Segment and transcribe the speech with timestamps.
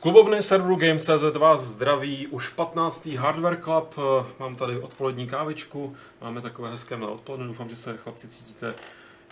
[0.00, 3.06] Z klubovny serveru Games.cz vás zdraví už 15.
[3.06, 3.94] Hardware Club.
[4.38, 8.74] Mám tady odpolední kávičku, máme takové hezké mé odpoledne, doufám, že se chlapci cítíte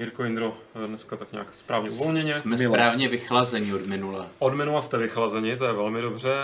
[0.00, 2.34] Jirko Indro dneska tak nějak správně uvolněně.
[2.34, 2.74] Jsme Milo.
[2.74, 4.26] správně vychlazení od minula.
[4.38, 6.34] Od minula jste vychlazeni, to je velmi dobře.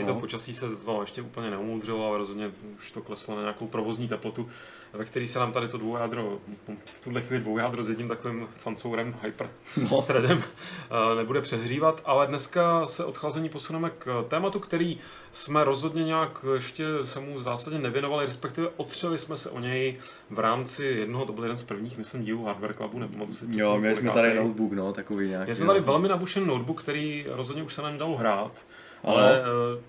[0.00, 3.66] I to počasí se to ještě úplně neumudřilo, ale rozhodně už to kleslo na nějakou
[3.66, 4.48] provozní teplotu
[4.92, 6.38] ve který se nám tady to dvoujádro,
[6.84, 9.50] v tuhle chvíli dvoujádro s jedním takovým cancourem, hyper
[9.90, 10.02] no.
[10.02, 14.98] threadem, eh, nebude přehřívat, ale dneska se odchlazení posuneme k tématu, který
[15.32, 19.96] jsme rozhodně nějak ještě se mu v zásadě nevěnovali, respektive otřeli jsme se o něj
[20.30, 23.78] v rámci jednoho, to byl jeden z prvních, myslím, dílů Hardware Clubu, nepamatuji si Jo,
[23.78, 25.44] měli jsme tady notebook, no, takový nějaký.
[25.44, 28.52] Měli jsme tady velmi nabušený notebook, který rozhodně už se nám dal hrát,
[29.04, 29.80] ale no.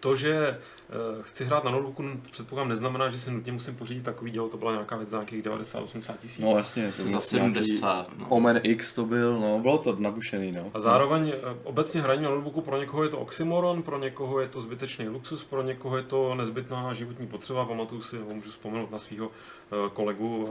[0.00, 0.83] to, že Eh,
[1.22, 4.72] chci hrát na notebooku, předpokládám, neznamená, že si nutně musím pořídit takový díl, to byla
[4.72, 6.38] nějaká věc za nějakých 90-80 tisíc.
[6.38, 8.18] No jasně, to za 70.
[8.18, 8.26] No.
[8.28, 10.70] Omen X to byl, no, bylo to nabušený, no.
[10.74, 14.48] A zároveň eh, obecně hraní na notebooku pro někoho je to oxymoron, pro někoho je
[14.48, 17.64] to zbytečný luxus, pro někoho je to nezbytná životní potřeba.
[17.64, 20.48] Pamatuju si, nebo můžu vzpomenout na svého eh, kolegu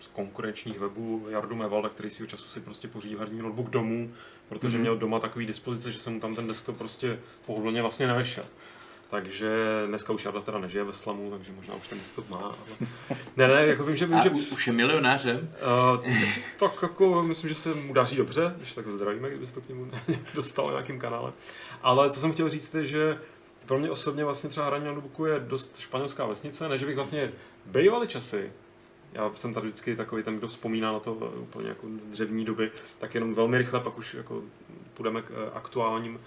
[0.00, 4.10] z konkurenčních webů, Jardu Mevalda, který svýho času si prostě pořídil herní notebook domů,
[4.48, 4.80] protože mm-hmm.
[4.80, 8.44] měl doma takový dispozice, že se mu tam ten desktop prostě pohodlně vlastně nevešel.
[9.14, 9.50] Takže
[9.86, 12.36] dneska už Jarda teda nežije ve slamu, takže možná už ten desktop má.
[12.36, 12.54] Ale...
[13.36, 14.06] Ne, ne, jako vím, že...
[14.06, 14.30] Vím, že...
[14.30, 15.48] už je milionářem?
[15.96, 16.12] Uh,
[16.58, 19.68] tak jako myslím, že se mu daří dobře, když tak zdravíme, kdyby se to k
[19.68, 19.90] němu
[20.34, 21.32] dostalo nějakým kanálem.
[21.82, 23.18] Ale co jsem chtěl říct je, že
[23.66, 27.32] pro mě osobně vlastně třeba hraní na notebooku je dost španělská vesnice, než bych vlastně
[27.66, 28.52] bývaly časy,
[29.12, 33.14] já jsem tady vždycky takový ten, kdo vzpomíná na to úplně jako dřevní doby, tak
[33.14, 34.42] jenom velmi rychle pak už jako
[34.94, 36.20] půjdeme k eh, aktuálním,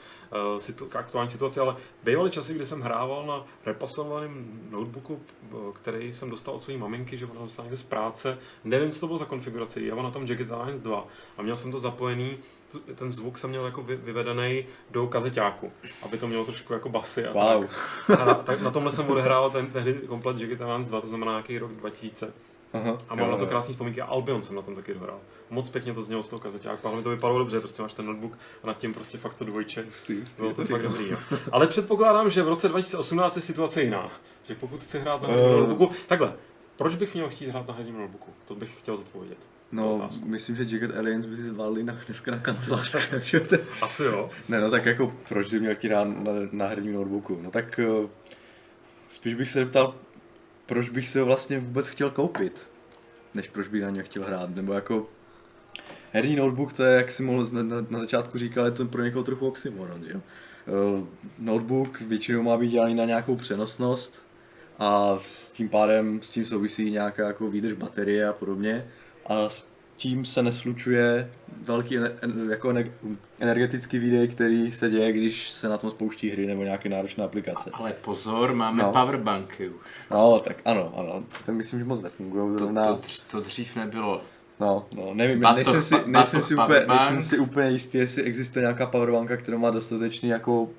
[0.69, 6.13] eh, k aktuální situaci, ale bývaly časy, kdy jsem hrával na repasovaném notebooku, eh, který
[6.13, 8.37] jsem dostal od své maminky, že ona dostala někde z práce.
[8.63, 11.07] Nevím, co to bylo za konfiguraci, já mám na tom Jagged Alliance 2
[11.37, 12.37] a měl jsem to zapojený,
[12.95, 17.33] ten zvuk jsem měl jako vyvedený do kazeťáku, aby to mělo trošku jako basy a
[17.33, 17.65] wow.
[18.07, 18.19] tak.
[18.19, 21.31] A na, tak na tomhle jsem odehrával ten tehdy komplet Jagged Alliance 2, to znamená
[21.31, 22.33] nějaký rok 2000.
[22.73, 25.19] Aha, a mám jo, na to krásné vzpomínky a Albion jsem na tom taky dohrál.
[25.49, 28.37] Moc pěkně to znělo z toho kazeťáku, hlavně to vypadalo dobře, prostě máš ten notebook
[28.63, 29.83] a nad tím prostě fakt to dvojče.
[29.83, 31.09] Hustý, hustý, Bylo to, to fakt dobrý.
[31.09, 31.17] Jo.
[31.51, 34.11] Ale předpokládám, že v roce 2018 je situace jiná.
[34.43, 35.35] Že pokud chci hrát na uh...
[35.35, 36.33] notebooku, takhle,
[36.75, 38.31] proč bych měl chtít hrát na herním notebooku?
[38.45, 39.37] To bych chtěl zodpovědět.
[39.71, 43.21] No, myslím, že Jagged Aliens by si zvládli na, dneska na kancelářské.
[43.81, 44.29] Asi jo.
[44.49, 47.39] Ne, no tak jako, proč by měl chtít hrát na, na herním notebooku?
[47.41, 48.09] No tak uh,
[49.07, 49.95] spíš bych se zeptal,
[50.67, 52.61] proč bych si ho vlastně vůbec chtěl koupit
[53.37, 54.55] než proč bych na ně chtěl hrát.
[54.55, 55.07] Nebo jako
[56.11, 59.03] herní notebook, to je, jak si mohl na, na, na začátku říkal, je to pro
[59.03, 60.21] někoho trochu oxymoron, že jo.
[60.99, 61.07] Uh,
[61.39, 64.25] notebook většinou má být dělaný na nějakou přenosnost
[64.79, 68.87] a s tím pádem s tím souvisí nějaká jako výdrž baterie a podobně.
[69.25, 71.31] A s tím se neslučuje
[71.61, 71.97] velký
[72.49, 72.73] jako
[73.39, 77.69] energetický výdej, který se děje, když se na tom spouští hry nebo nějaké náročné aplikace.
[77.73, 78.91] Ale pozor, máme no.
[78.91, 79.87] powerbanky už.
[80.11, 81.23] No, tak ano, ano.
[81.45, 82.57] To myslím, že moc nefungují.
[82.57, 82.99] To, to,
[83.31, 84.21] to dřív nebylo.
[84.59, 88.61] No, no, nevím, Bato, nejsem, si, nejsem, si úplně, nejsem si úplně jistý, jestli existuje
[88.61, 90.69] nějaká powerbanka, která má dostatečný jako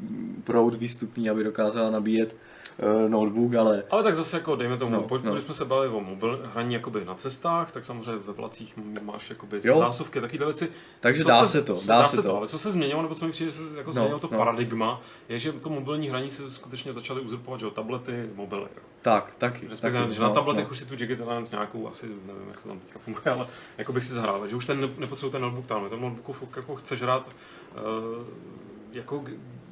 [0.44, 2.36] proud výstupní, aby dokázala nabíjet
[2.78, 3.84] uh, notebook, ale...
[3.90, 5.32] Ale tak zase jako, dejme tomu, no, pojď, no.
[5.32, 9.30] když jsme se bavili o mobil, hraní jakoby na cestách, tak samozřejmě ve vlacích máš
[9.30, 9.78] jakoby jo.
[9.78, 10.68] zásuvky, takové věci.
[11.00, 12.22] Takže co dá se, se to, dá, dá se to.
[12.22, 12.36] to.
[12.36, 14.38] Ale co se změnilo, nebo co mi přijde, jako no, změnilo to no.
[14.38, 18.62] paradigma, je, že to mobilní hraní se skutečně začaly uzurpovat, že jo, tablety, mobily.
[18.62, 18.82] Jo.
[19.02, 19.68] Tak, taky.
[19.68, 20.70] Respektive, taky, že no, na tabletech no.
[20.70, 23.46] už si tu Jagged Alliance nějakou, asi nevím, jak to tam teďka funguje, ale
[23.78, 27.02] jako bych si zahrál, že už ten nepotřebuje ten notebook tam, ten notebooku jako chceš
[27.02, 28.24] hrát uh,
[28.92, 29.24] jako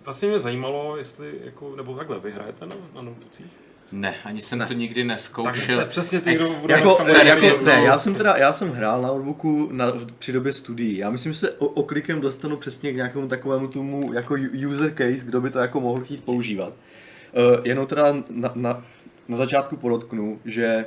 [0.06, 3.46] vlastně mě zajímalo, jestli, jako, nebo takhle, vy hrajete na, na notebookích?
[3.92, 4.66] Ne, ani jsem ne.
[4.66, 5.52] to nikdy neskoušel.
[5.52, 9.02] Takže jste přesně ty, kdo bude jako, jako, ne, já jsem teda, já jsem hrál
[9.02, 10.96] na notebooku na, při době studií.
[10.96, 14.36] Já myslím, že se o, oklikem dostanu přesně k nějakému takovému tomu jako
[14.68, 16.72] user case, kdo by to jako mohl chtít používat.
[16.72, 18.84] Uh, jenom teda na, na,
[19.28, 20.86] na začátku podotknu, že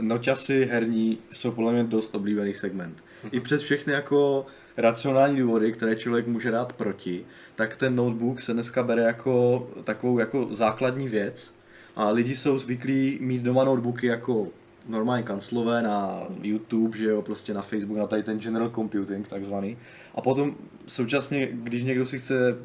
[0.00, 3.04] noťasy herní jsou podle mě dost oblíbený segment.
[3.32, 4.46] I přes všechny jako
[4.76, 7.24] racionální důvody, které člověk může dát proti,
[7.54, 11.54] tak ten notebook se dneska bere jako takovou jako základní věc
[11.96, 14.48] a lidi jsou zvyklí mít doma notebooky jako
[14.88, 19.78] normální kanclové na YouTube, že jo, prostě na Facebook, na tady ten general computing takzvaný.
[20.14, 20.54] A potom
[20.86, 22.58] současně, když někdo si chce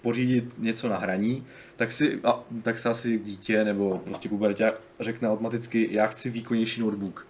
[0.00, 1.46] pořídit něco na hraní,
[1.76, 6.80] tak si, a, tak se asi dítě nebo prostě pubertě řekne automaticky, já chci výkonnější
[6.80, 7.26] notebook.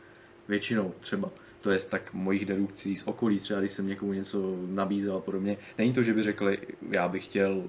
[0.48, 1.30] Většinou třeba.
[1.62, 5.56] To je tak mojich dedukcí z okolí, třeba když jsem někomu něco nabízel a podobně.
[5.78, 6.58] Není to, že by řekli,
[6.90, 7.64] já bych chtěl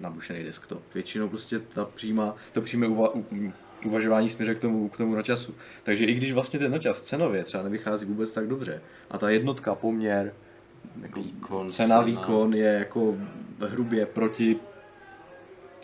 [0.00, 0.82] nabušený desktop.
[0.94, 3.12] Většinou prostě ta přímá, to přímé uva,
[3.84, 5.54] uvažování směře k tomu, k tomu noťasu.
[5.82, 9.74] Takže i když vlastně ten noťas cenově třeba nevychází vůbec tak dobře a ta jednotka,
[9.74, 10.34] poměr,
[11.02, 13.16] jako výkon, cena, výkon je jako
[13.60, 14.56] hrubě proti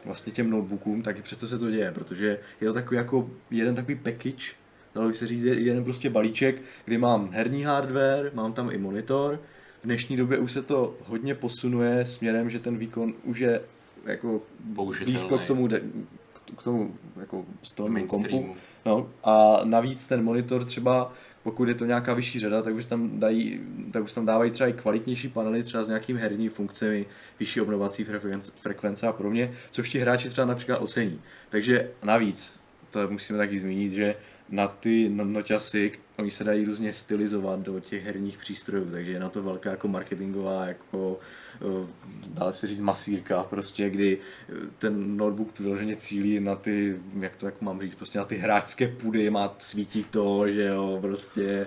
[0.05, 3.75] vlastně těm notebookům, tak i přesto se to děje, protože je to takový jako jeden
[3.75, 4.60] takový package,
[4.95, 9.41] dalo by se říct jeden prostě balíček, kdy mám herní hardware, mám tam i monitor,
[9.83, 13.61] v dnešní době už se to hodně posunuje směrem, že ten výkon už je
[14.05, 14.43] jako
[15.05, 15.83] blízko k tomu, de,
[16.57, 18.57] k tomu jako stolnému kompu.
[18.87, 23.19] No, a navíc ten monitor třeba pokud je to nějaká vyšší řada, tak už tam,
[23.19, 23.61] dají,
[23.93, 27.07] tak už tam dávají třeba i kvalitnější panely, třeba s nějakými herní funkcemi,
[27.39, 31.21] vyšší obnovací frekvence, frekvence a podobně, což ti hráči třeba například ocení.
[31.49, 32.61] Takže navíc,
[32.91, 34.15] to musíme taky zmínit, že
[34.51, 39.29] na ty noťasy, oni se dají různě stylizovat do těch herních přístrojů, takže je na
[39.29, 41.19] to velká jako marketingová jako
[42.27, 44.19] dá se říct masírka, prostě, kdy
[44.49, 48.37] eh, ten notebook vyloženě cílí na ty, jak to jak mám říct, prostě na ty
[48.37, 51.67] hráčské půdy, má svítí to, že jo, prostě.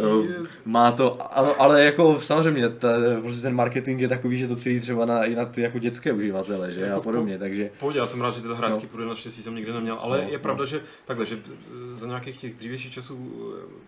[0.00, 2.88] Eh, má to, ale, ale jako samozřejmě ta,
[3.22, 6.12] prostě ten marketing je takový, že to cílí třeba na, i na ty jako dětské
[6.12, 7.70] uživatele, že jako a podobně, takže...
[7.78, 8.88] Pohodě, já jsem rád, že tyto hráčské no.
[8.88, 10.66] půdy naštěstí jsem nikdy neměl, ale no, je pravda, no.
[10.66, 11.38] že takhle, že
[11.94, 13.44] za nějakých těch dřívějších časů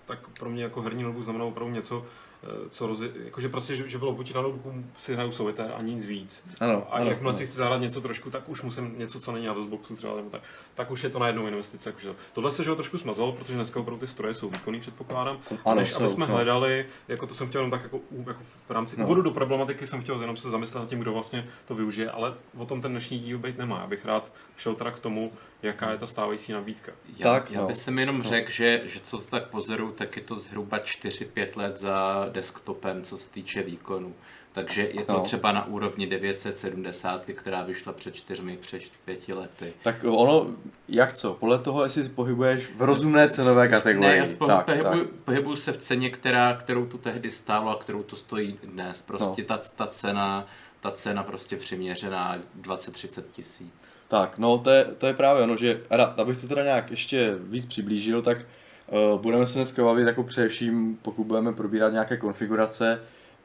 [0.06, 2.35] tak pro mě jako herní notebook znamenalo opravdu něco, Eh,
[2.68, 6.06] co rozi, jakože prostě, že, že bylo buď na notebooku si hraju solitér a nic
[6.06, 6.44] víc.
[6.60, 7.38] Ano, a ano, jakmile ano.
[7.38, 10.30] si chci zahrát něco trošku, tak už musím něco, co není na DOSBoxu třeba, nebo
[10.30, 10.42] tak,
[10.74, 11.88] tak už je to na jednu investice.
[11.88, 12.14] Jakože.
[12.32, 15.38] Tohle se že ho trošku smazalo, protože dneska opravdu ty stroje jsou výkonný, předpokládám.
[15.64, 16.32] Ano, než jsou, aby jsme no.
[16.32, 19.04] hledali, jako to jsem chtěl jenom tak jako, jako v rámci no.
[19.04, 22.34] úvodu do problematiky jsem chtěl jenom se zamyslet nad tím, kdo vlastně to využije, ale
[22.56, 23.80] o tom ten dnešní díl být nemá.
[23.80, 25.32] Já bych rád šel teda k tomu,
[25.62, 26.92] jaká je ta stávající nabídka.
[27.16, 27.66] Já, tak, já no.
[27.66, 28.24] bych jsem jenom no.
[28.24, 33.02] řekl, že, že co to tak pozoruju, tak je to zhruba 4-5 let za desktopem,
[33.02, 34.14] co se týče výkonu.
[34.52, 35.20] Takže je to No.
[35.20, 39.72] třeba na úrovni 970, která vyšla před čtyřmi, před pěti lety.
[39.82, 40.46] Tak ono,
[40.88, 44.10] jak co, podle toho, jestli se pohybuješ v rozumné cenové kategorii.
[44.10, 45.14] Ne, já spohu, tak, pohybuju, tak.
[45.24, 49.02] pohybuju se v ceně, která, kterou tu tehdy stálo a kterou to stojí dnes.
[49.02, 49.48] Prostě No.
[49.48, 50.46] ta, ta cena
[50.80, 53.88] ta cena prostě přiměřená 20-30 tisíc.
[54.08, 55.80] Tak, no to je, to je právě ono, že
[56.16, 60.98] abych to teda nějak ještě víc přiblížil, tak uh, budeme se dneska bavit jako především,
[61.02, 63.00] pokud budeme probírat nějaké konfigurace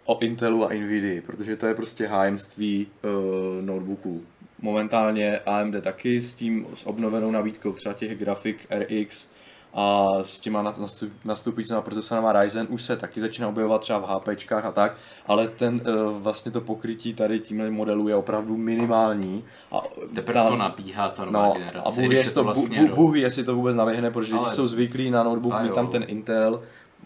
[0.06, 4.24] o Intelu a Nvidia, protože to je prostě hájemství uh, notebooků.
[4.62, 9.31] Momentálně AMD taky s tím, s obnovenou nabídkou třeba těch grafik RX
[9.74, 14.66] a s těma nastup, nastupujícíma procesorama Ryzen už se taky začíná objevovat třeba v HPčkách
[14.66, 14.94] a tak,
[15.28, 19.44] ale ten uh, vlastně to pokrytí tady tímhle modelu je opravdu minimální.
[19.72, 19.82] A
[20.16, 21.80] Teprve to nabíhá ta nová No, generace.
[21.86, 24.68] a Bůh, jestli to, vlastně Bůh ví, jestli to vůbec naběhne, protože lidi Ale- jsou
[24.68, 26.62] zvyklí na notebook, mít tam ten Intel,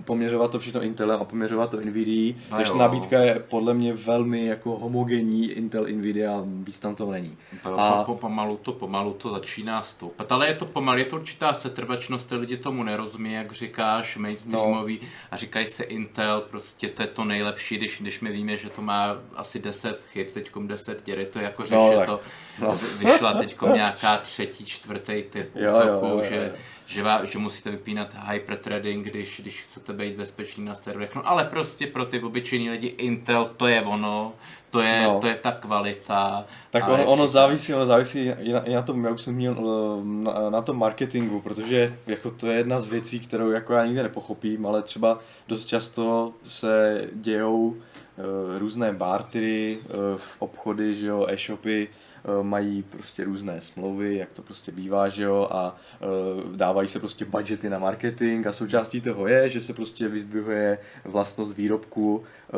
[0.05, 2.77] poměřovat to všechno Intelem a poměřovat to Nvidia, takže ta jo.
[2.77, 7.37] nabídka je podle mě velmi jako homogenní Intel, Nvidia, víc tam to není.
[7.63, 11.05] Po, A- po, po, pomalu, to, pomalu to začíná stoupat, ale je to pomalu, je
[11.05, 15.07] to určitá setrvačnost, ty lidi tomu nerozumí, jak říkáš, mainstreamový No.
[15.31, 18.81] a říkají se Intel, prostě to je to nejlepší, když, když my víme, že to
[18.81, 22.19] má asi 10 chyb, teďkom 10 děr, je to jako řeši, No, no, tak, to
[22.61, 22.77] no.
[22.99, 26.59] vyšla teďkom nějaká třetí, čtvrtý typ Jo, útoku, jo, jo, že, jo.
[26.85, 31.43] že, vá, že musíte vypínat hyperthreading, když, když chcete být bezpečný na serverech, no ale
[31.43, 34.33] prostě pro ty obyčejní lidi Intel to je ono,
[34.69, 35.19] to je, No.
[35.21, 36.45] to je ta kvalita.
[36.69, 39.55] Tak ono, ono závisí, ono závisí i na, i na tom, já už jsem měl
[39.57, 43.85] eh, na, na tom marketingu, protože jako to je jedna z věcí, kterou jako já
[43.85, 47.75] nikdy nepochopím, ale třeba dost často se dějou
[48.57, 54.41] různé bartery, eh, v obchody, že jo, e-shopy, eh, mají prostě různé smlouvy, jak to
[54.41, 56.05] prostě bývá, že jo, a eh,
[56.55, 61.57] dávají se prostě budgety na marketing a součástí toho je, že se prostě vyzdvihuje vlastnost
[61.57, 62.53] výrobku eh,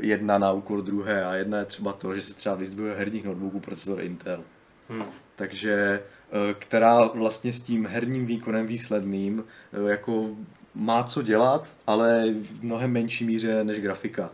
[0.00, 3.60] jedna na úkor druhé a jedna je třeba to, že se třeba vyzdvihuje herních notebooků
[3.60, 4.44] procesor Intel.
[4.88, 5.04] Hmm.
[5.36, 10.30] Takže eh, která vlastně s tím herním výkonem výsledným eh, jako
[10.74, 14.30] má co dělat, ale v mnohem menší míře než grafika.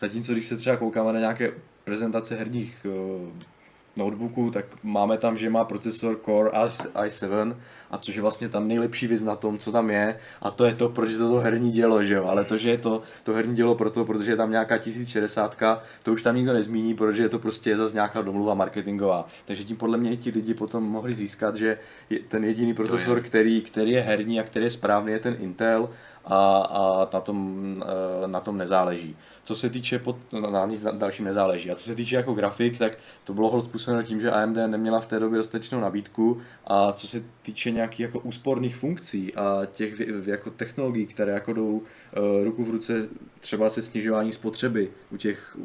[0.00, 1.52] Zatímco když se třeba koukáme na nějaké
[1.84, 3.50] prezentace herních eh,
[3.96, 6.50] notebooků, tak máme tam, že má procesor Core
[6.94, 7.56] i7,
[7.90, 10.74] a což je vlastně tam nejlepší věc na tom, co tam je, a to je
[10.74, 13.32] to, proč je to, to herní dělo, že jo, ale to, že je to, to
[13.32, 15.56] herní dělo proto, protože je tam nějaká 1060,
[16.02, 19.26] to už tam nikdo nezmíní, protože je to prostě zase nějaká domluva marketingová.
[19.44, 21.78] Takže tím podle mě i ti lidi potom mohli získat, že
[22.10, 23.22] je ten jediný procesor, je.
[23.24, 25.90] který, který je herní a který je správný, je ten Intel,
[26.24, 27.84] a, a na, tom,
[28.24, 29.16] eh, na tom nezáleží.
[29.44, 31.70] Co se týče, pod, no, na nic dalším nezáleží.
[31.70, 32.92] A co se týče jako grafik, tak
[33.24, 37.06] to bylo hod způsobeno tím, že AMD neměla v té době dostatečnou nabídku a co
[37.06, 42.64] se týče nějakých jako úsporných funkcí a těch jako technologií, které jako jdou eh, ruku
[42.64, 43.08] v ruce
[43.40, 45.56] třeba se snižování spotřeby u těch,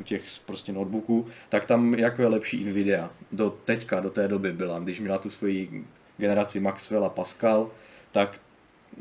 [0.00, 3.10] u těch prostě notebooků, tak tam jako je lepší Nvidia.
[3.32, 5.84] Do teďka, do té doby byla, když měla tu svoji
[6.16, 7.70] generaci Maxwell a Pascal,
[8.12, 8.40] tak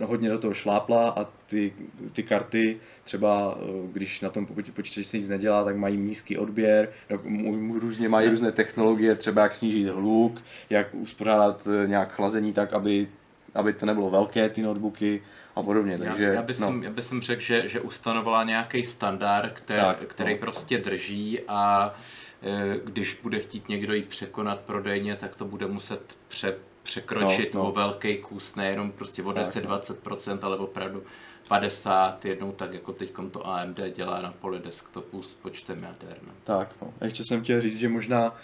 [0.03, 1.73] hodně do toho šlápla a ty,
[2.13, 6.37] ty karty třeba, eh, když na tom poč- počítači se nic nedělá, tak mají nízký
[6.37, 6.89] odběr,
[7.79, 13.07] různě mají různé technologie, třeba jak snížit hluk, jak uspořádat eh, nějak chlazení tak, aby,
[13.55, 15.21] aby to nebylo velké, ty notebooky
[15.55, 15.97] a podobně.
[15.97, 19.51] Takže, já, já, bych no, jsem, já bych jsem řekl, že, že ustanovala nějaký standard,
[19.53, 20.39] který, Tak, který no.
[20.39, 21.93] prostě drží a
[22.43, 27.63] e, když bude chtít někdo ji překonat prodejně, tak to bude muset pře, překročit No,
[27.63, 27.69] no.
[27.69, 29.61] o velký kus, nejenom prostě o Tak, no.
[29.61, 31.03] 10-20%, ale opravdu
[31.47, 36.17] 50, jednou tak jako teď to AMD dělá na poli desktopu s počtem jader.
[36.27, 36.33] No.
[36.43, 36.93] Tak, no.
[37.01, 38.35] A ještě jsem chtěl říct, že možná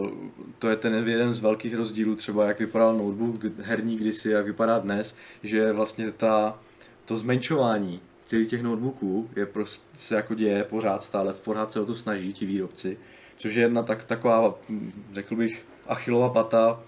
[0.00, 0.10] uh,
[0.58, 4.78] to je ten jeden z velkých rozdílů, třeba jak vypadal notebook herní kdysi, jak vypadá
[4.78, 6.58] dnes, že vlastně ta,
[7.04, 11.80] to zmenšování celých těch notebooků je prostě se jako děje pořád stále, v pořád se
[11.80, 12.98] o to snaží ti výrobci,
[13.36, 16.82] což je jedna tak, taková, hm, řekl bych, achilová pata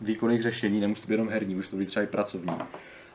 [0.00, 2.52] výkonných řešení, nemusí to být jenom herní, už to být třeba i pracovní.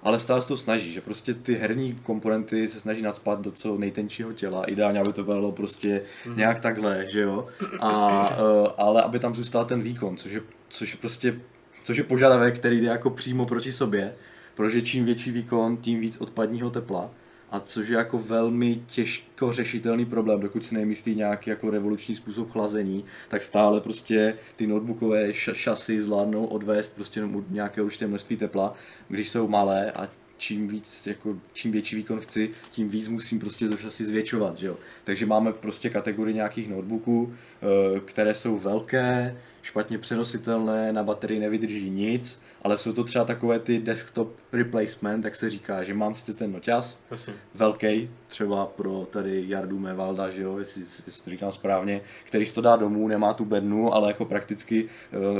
[0.03, 3.77] Ale stále se to snaží, že prostě ty herní komponenty se snaží nadspat do co
[3.77, 6.37] nejtenčího těla, ideálně, aby to bylo prostě mm.
[6.37, 7.47] nějak takhle, že jo,
[7.79, 11.39] a, uh, ale aby tam zůstal ten výkon, což je, což je prostě,
[11.83, 14.15] což je požadavek, který jde jako přímo proti sobě,
[14.55, 17.09] protože čím větší výkon, tím víc odpadního tepla,
[17.51, 22.51] a což je jako velmi těžko řešitelný problém, dokud si nemyslí nějaký jako revoluční způsob
[22.51, 28.73] chlazení, tak stále prostě ty notebookové šasy zvládnou odvést prostě jenom nějaké určité množství tepla,
[29.07, 33.69] když jsou malé a čím víc, jako, čím větší výkon chci, tím víc musím prostě
[33.69, 34.77] to šasy zvětšovat, že jo.
[35.03, 41.89] Takže máme prostě kategorii nějakých notebooků, eh, které jsou velké, špatně přenositelné, na baterii nevydrží
[41.89, 46.33] nic, ale jsou to třeba takové ty desktop replacement, jak se říká, že mám si
[46.33, 47.33] ten noťaz, Jasně.
[47.55, 52.53] velký, třeba pro tady Jardu Mevalda, že jo, jestli, jestli to říkám správně, který si
[52.53, 54.83] to dá domů, nemá tu bednu, ale jako prakticky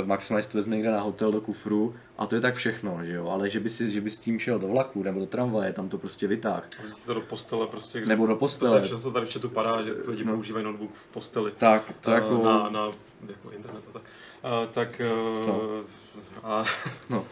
[0.00, 3.12] uh, maximálně to vezme někde na hotel do kufru a to je tak všechno, že
[3.12, 5.72] jo, ale že by si, že by s tím šel do vlaku nebo do tramvaje,
[5.72, 6.68] tam to prostě vytáh.
[6.84, 7.98] Vzít to do postele prostě.
[8.00, 8.80] kde- Nebo do postele.
[8.80, 10.32] To často tady chatu padá, že lidi No.
[10.34, 11.52] používají notebook v posteli.
[11.58, 12.44] Tak, to Eh, jako...
[12.44, 12.86] Na, na
[13.28, 14.02] jako internet a tak.
[14.44, 15.00] Uh, tak...
[15.38, 15.84] Uh, To.
[16.42, 16.64] A,
[17.10, 17.26] No.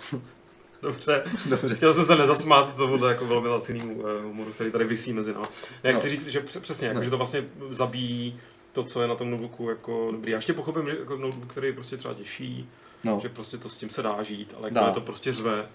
[0.82, 1.24] Dobře.
[1.46, 1.76] Dobře.
[1.76, 5.46] Chtěl jsem se nezasmát tomuhle jako velmi lacinému uh, humoru, který tady vysí mezi námi.
[5.82, 5.98] Já No.
[5.98, 7.04] chci říct, že př- přesně, jako, No.
[7.04, 8.40] že to vlastně zabíjí
[8.72, 10.32] to, co je na tom notebooku jako dobrý.
[10.32, 12.68] Já ještě pochopím, že jako notebook, který je prostě třeba těžší,
[13.04, 14.80] No, že prostě to s tím se dá žít, ale Dá.
[14.80, 15.68] jako je to prostě řve.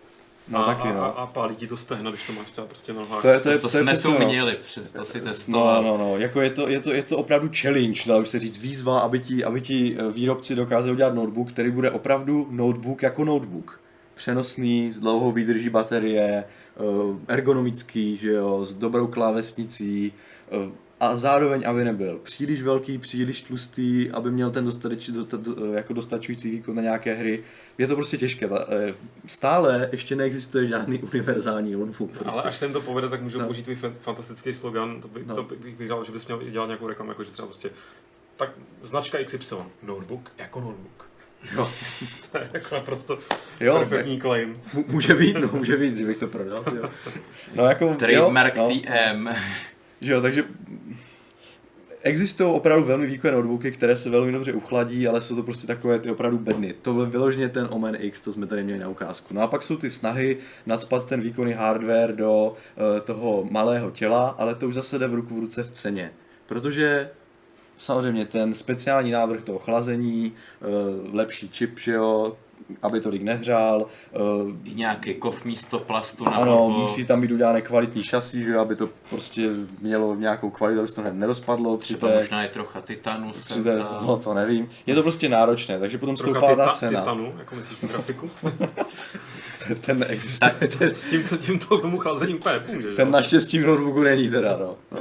[0.47, 1.19] No a, taky, a, a, no.
[1.19, 3.21] a, pálí ti to stehna, když to máš třeba prostě na nohách.
[3.21, 4.25] To je, to je, To, to je jsme no.
[4.25, 5.83] měli, přes to si No, testoval.
[5.83, 8.99] no, no, jako je to, je to, je to opravdu challenge, by se říct, výzva,
[8.99, 13.79] aby ti, aby ti eh, výrobci dokázali udělat notebook, který bude opravdu notebook jako notebook.
[14.13, 16.83] Přenosný, s dlouhou výdrží baterie, eh,
[17.27, 20.13] ergonomický, že jo, s dobrou klávesnicí
[20.51, 25.73] eh, a zároveň, aby nebyl příliš velký, příliš tlustý, aby měl ten dostateč, do, do,
[25.73, 27.43] jako dostačující výkon na nějaké hry.
[27.77, 28.47] Je to prostě těžké.
[28.47, 28.93] Ta, eh,
[29.27, 32.11] Stále ještě neexistuje žádný univerzální notebook.
[32.11, 32.29] Prostě.
[32.29, 33.45] Ale až se jim to povede, tak můžou No.
[33.45, 35.35] použít tvůj fan- fantastický slogan, to, by, No.
[35.35, 37.69] to bych vydal, že bys měl dělat nějakou reklamu, jako že třeba prostě
[38.35, 38.49] tak
[38.83, 41.05] značka XY, notebook jako notebook.
[41.55, 41.69] Jo.
[42.31, 43.19] To je jako naprosto
[43.59, 44.61] Jo, perfektní claim.
[44.87, 46.63] Může být, no, může být, že bych to prodal.
[46.75, 46.89] Jo.
[47.55, 49.27] No jako, Trademark jo, no, TM.
[50.01, 50.43] že jo, takže
[52.05, 56.00] existují opravdu velmi výkonné notebooky, které se velmi dobře uchladí, ale jsou to prostě takové
[56.00, 56.74] ty opravdu bedny.
[56.81, 59.33] To byl vyloženě ten Omen X, co jsme tady měli na ukázku.
[59.33, 64.35] No a pak jsou ty snahy nadspat ten výkonný hardware do uh, toho malého těla,
[64.38, 66.12] ale to už zase jde v ruku v ruce v ceně.
[66.45, 67.09] Protože
[67.77, 72.38] samozřejmě ten speciální návrh toho chlazení, uh, lepší čip, že jo,
[72.81, 73.86] aby tolik nehřál,
[74.65, 76.79] uh, Nějaký kov místo plastu na ano, Volvo.
[76.81, 79.50] musí tam být udělané kvalitní šasí, že jo, aby to prostě
[79.81, 81.77] mělo nějakou kvalitu, aby se to hned nerozpadlo.
[81.77, 84.07] Při Třeba té, možná je trocha titanu při té, tam.
[84.07, 84.69] no to nevím.
[84.86, 87.01] Je to prostě náročné, takže potom Trocha stoupá ta cena.
[87.01, 88.29] titanu, jako myslíš tu grafiku.
[89.86, 90.51] Ten neexistuje.
[90.79, 94.75] Ten, Tímto, tímto tomu chlazení úplně nepomůže, ten naštěstí v notebooku není teda, no.
[94.91, 95.00] no.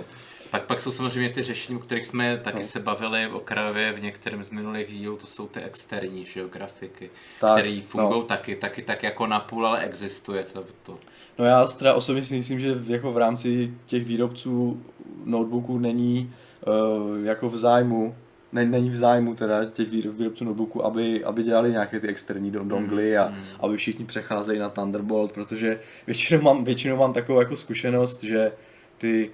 [0.54, 2.68] Pak, pak jsou samozřejmě ty řešení, o kterých jsme taky No.
[2.68, 7.11] se bavili okrajově v některém z minulých dílů, to jsou ty externí že jo, grafiky,
[7.40, 8.26] Tak, které fungují no.
[8.26, 10.64] taky, taky tak jako napůl, ale existuje to.
[10.82, 10.99] to.
[11.38, 14.82] No já teda osobně si myslím, že jako v rámci těch výrobců
[15.25, 16.32] notebooků není
[16.66, 18.14] uh, jako v zájmu,
[18.52, 22.52] ne, není v zájmu teda těch výrob- výrobců notebooků, aby, aby dělali nějaké ty externí
[22.52, 23.37] don- dongly a Mm.
[23.61, 28.52] aby všichni přecházeli na Thunderbolt, protože většinou mám, většinou mám takovou jako zkušenost, že
[28.99, 29.30] ty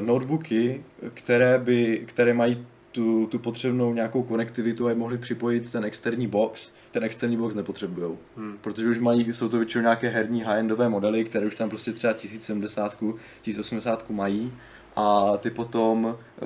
[0.00, 6.26] notebooky, které, by, které mají tu, tu potřebnou nějakou konektivitu a mohli připojit ten externí
[6.26, 8.18] box, ten externí box nepotřebujou.
[8.36, 8.58] Hmm.
[8.60, 12.12] Protože už mají, jsou to většinou nějaké herní high-endové modely, které už tam prostě třeba
[12.12, 12.98] 1070,
[13.42, 14.52] 1080 mají
[14.96, 16.44] a ty potom, eh,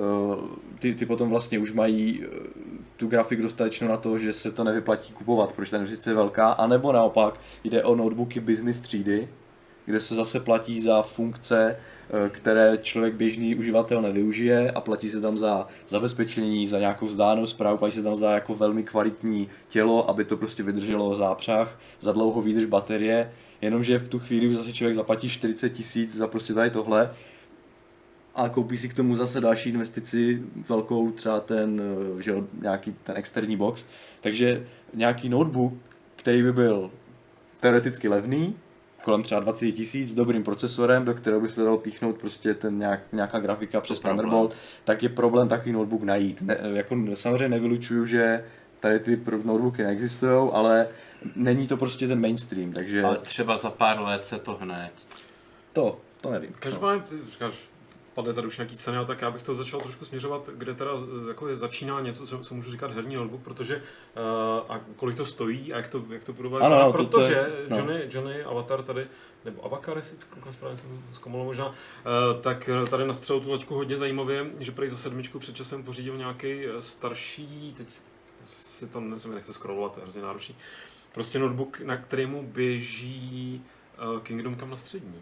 [0.79, 2.27] ty, ty potom vlastně už mají eh,
[2.97, 6.51] tu grafiku dostatečnou na to, že se to nevyplatí kupovat, protože ta investice je velká,
[6.51, 9.27] anebo naopak jde o notebooky business třídy,
[9.85, 11.98] kde se zase platí za funkce, eh,
[12.29, 17.77] které člověk běžný uživatel nevyužije a platí se tam za zabezpečení, za nějakou vzdálenou zprávu,
[17.77, 22.41] platí se tam za jako velmi kvalitní tělo, aby to prostě vydrželo zápřah, za dlouho
[22.41, 26.69] výdrž baterie, jenomže v tu chvíli už zase člověk zaplatí 40 tisíc za prostě tady
[26.69, 27.09] tohle
[28.35, 31.81] a koupí si k tomu zase další investici velkou, třeba ten,
[32.17, 33.85] eh, že nějaký ten externí box.
[34.21, 35.73] Takže nějaký notebook,
[36.15, 36.91] který by byl
[37.59, 38.55] teoreticky levný,
[39.03, 42.79] kolem třeba 20 tisíc, s dobrým procesorem, do kterého by se dalo píchnout prostě ten
[42.79, 43.99] nějak, nějaká grafika přes.
[43.99, 46.41] Thunderbolt, tak je problém takový notebook najít.
[46.41, 48.45] Ne, jako samozřejmě nevylučuju, že
[48.79, 50.87] tady ty pro- notebooky neexistují, ale
[51.35, 54.91] není to prostě ten mainstream, takže Ale třeba za pár let se to hned.
[55.73, 56.49] to, to nevím.
[56.49, 56.55] No.
[56.59, 57.53] Každopádně, ty říkáš,
[58.19, 60.91] padly tady už nějaký ceny, ale tak já bych to začal trošku směřovat, kde teda
[61.25, 63.81] eh, jako je, začíná něco, co, co můžu říkat herní notebook, protože uh,
[64.75, 67.33] a kolik to stojí a jak to, jak to bude Ano, no, to- to protože
[67.33, 67.77] je- no.
[67.77, 69.07] Johnny, Johnny Avatar tady,
[69.45, 71.73] nebo Avakar, jestli koukám správně, jsem zkomolil možná, uh,
[72.41, 76.61] tak tady nastřelil tu laťku hodně zajímavě, že prej za sedmičku před časem pořídil nějaký
[76.79, 77.87] starší, teď
[78.45, 80.55] si to ne- se mi nechce scrollovat, to je hrozně náročný,
[81.13, 83.61] prostě notebook, na kterému běží
[84.13, 85.21] uh, Kingdom Come na střední.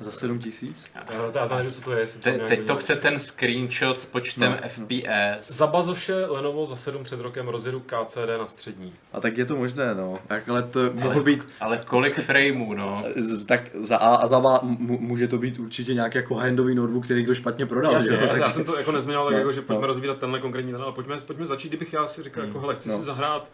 [0.00, 0.84] Za 7 tisíc?
[0.94, 2.00] Já, já to nevím, co to je.
[2.00, 4.68] Jestli to Te, nějak teď to chce ten screenshot s počtem No.
[4.68, 5.50] FPS.
[5.56, 8.94] Za bazoše Lenovo za 7 před rokem rozjedu KCD na střední.
[9.12, 10.18] A tak je to možné, no.
[10.26, 13.04] Tak, ale to mohl být Ale kolik frameů, no.
[13.16, 14.48] z- tak za A a za B
[14.82, 17.92] může to být určitě nějaký jako high-endový notebook, který někdo špatně prodal.
[17.92, 18.28] Jasně, že jo?
[18.30, 19.86] já, já jsem to jako nezmiňoval, tak No, jako, že pojďme no.
[19.86, 22.88] rozvírat tenhle konkrétní ten, ale pojďme, pojďme začít, kdybych já si říkal, jako hele, chci
[22.88, 22.98] no.
[22.98, 23.50] si zahrát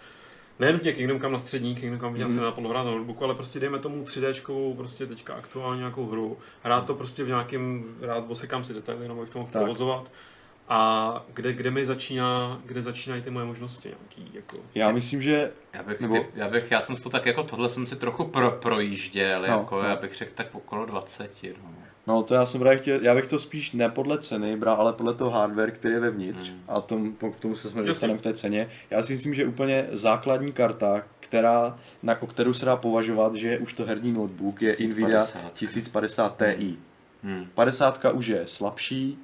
[0.58, 2.34] nenutně Kingdom Come na střední, Kingdom Come viděl Mm.
[2.34, 6.38] jsem na plnohrát na notebooku, ale prostě dejme tomu 3D, prostě teďka aktuálně nějakou hru,
[6.62, 10.10] hrát to prostě v nějakém, rád osekám si detaily, jenom abych to mohl provozovat.
[10.71, 14.56] A kde, kde mi začíná, kde začínají ty moje možnosti nějaký, jako...
[14.75, 17.86] Já myslím, že Já bych, Nebo- já bych, já jsem to tak jako, tohle jsem
[17.86, 19.88] si trochu pro, projížděl, No, jako, no.
[19.88, 21.71] já bych řekl tak okolo 20, no.
[22.08, 24.92] No to já jsem právě chtěl, já bych to spíš ne podle ceny bral, ale
[24.92, 26.50] podle toho hardware, který je vevnitř.
[26.50, 26.60] Hmm.
[26.68, 28.68] A tom, po- k tomu se jsme dostaneme k té ceně.
[28.90, 33.49] Já si myslím, že úplně základní karta, která, na, o kterou se dá považovat, že
[33.49, 35.34] je už to herní notebook, je 1050.
[35.34, 36.76] Nvidia 1050 Ti.
[37.23, 37.47] Hmm.
[37.54, 39.18] 50 už je slabší,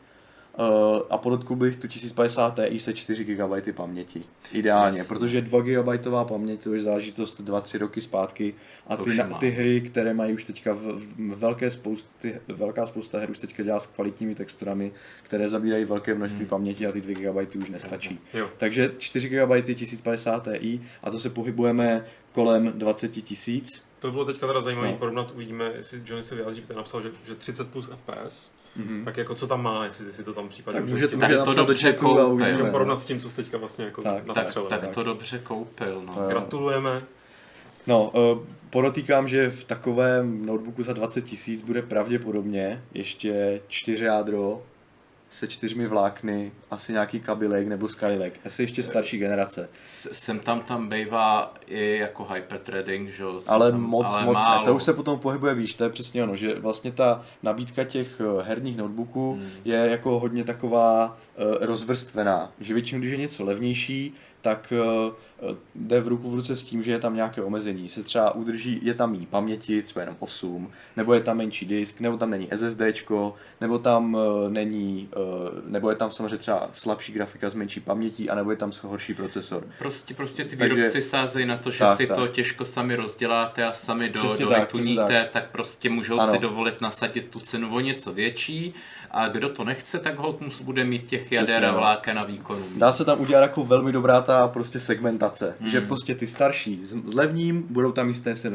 [1.11, 4.21] a podotkl bych tu 1050 Ti se 4 GB paměti.
[4.53, 5.15] Ideálně, Jasně.
[5.15, 8.55] protože 2 GB paměť to je záležitost 2-3 roky zpátky
[8.87, 13.19] a ty, na, ty hry, které mají už teďka v, v velké spousty, velká spousta
[13.19, 16.49] her už teďka dělá s kvalitními texturami, které zabírají velké množství Hmm.
[16.49, 18.19] paměti a ty 2 GB už nestačí.
[18.35, 18.51] Jo.
[18.59, 23.83] Takže 4 GB 1050 Ti a to se pohybujeme kolem 20 tisíc.
[23.99, 24.97] To bylo teďka teda zajímavé No.
[24.97, 29.05] porovnat, uvidíme, jestli Johnny se vyjádří, protože napsal, že, že 30 plus FPS, Mhm.
[29.05, 31.55] tak jako co tam má, jestli si to tam případně Tak může může, Tak to
[31.55, 32.29] dobře koupil.
[32.35, 34.69] můžeme porovnat s tím, co jsi teďka vlastně jako Tak, Tak, nastřelil.
[34.69, 34.91] tak tak.
[34.91, 36.27] to dobře koupil, no.
[36.29, 37.03] Gratulujeme.
[37.87, 44.63] No, eh, podotýkám, že v takovém notebooku za 20 tisíc bude pravděpodobně ještě 4 jádro
[45.31, 49.69] se čtyřmi vlákny, asi nějaký Kabilek nebo Skylake, asi ještě starší generace.
[49.89, 54.43] Sem tam tam bývá i jako hyperthreading, že jo, Ale tam, moc, ale moc ne.
[54.45, 54.65] málo.
[54.65, 58.21] To už se potom pohybuje výš, to je přesně ono, že vlastně ta nabídka těch
[58.21, 59.51] eh, herních notebooků Hmm.
[59.65, 65.13] je jako hodně taková eh, rozvrstvená, že většinou, když je něco levnější, tak eh,
[65.75, 67.89] jde v ruku v ruce s tím, že je tam nějaké omezení.
[67.89, 72.01] Se třeba udrží, je tam jí paměti, třeba jenom 8, nebo je tam menší disk,
[72.01, 75.17] nebo tam není SSDčko, nebo tam eh, není, eh,
[75.67, 79.67] nebo je tam samozřejmě třeba slabší grafika s menší pamětí, anebo je tam horší procesor.
[79.79, 82.17] Prostě, prostě ty Takže- výrobci sázejí na to, že Tak, si tak.
[82.17, 85.51] to těžko sami rozděláte a sami do, Přesně do tak, přesně vytuníte, tak.
[85.51, 86.33] prostě můžou Ano.
[86.33, 88.75] si dovolit nasadit tu cenu o něco větší
[89.11, 92.65] a kdo to nechce, tak hold mus bude mít těch jader a vláken a výkonů.
[92.77, 95.24] Dá se tam udělat jako velmi dobrá ta prostě segmentace,
[95.61, 95.71] Hmm.
[95.71, 98.15] že prostě ty starší s levním budou tam mít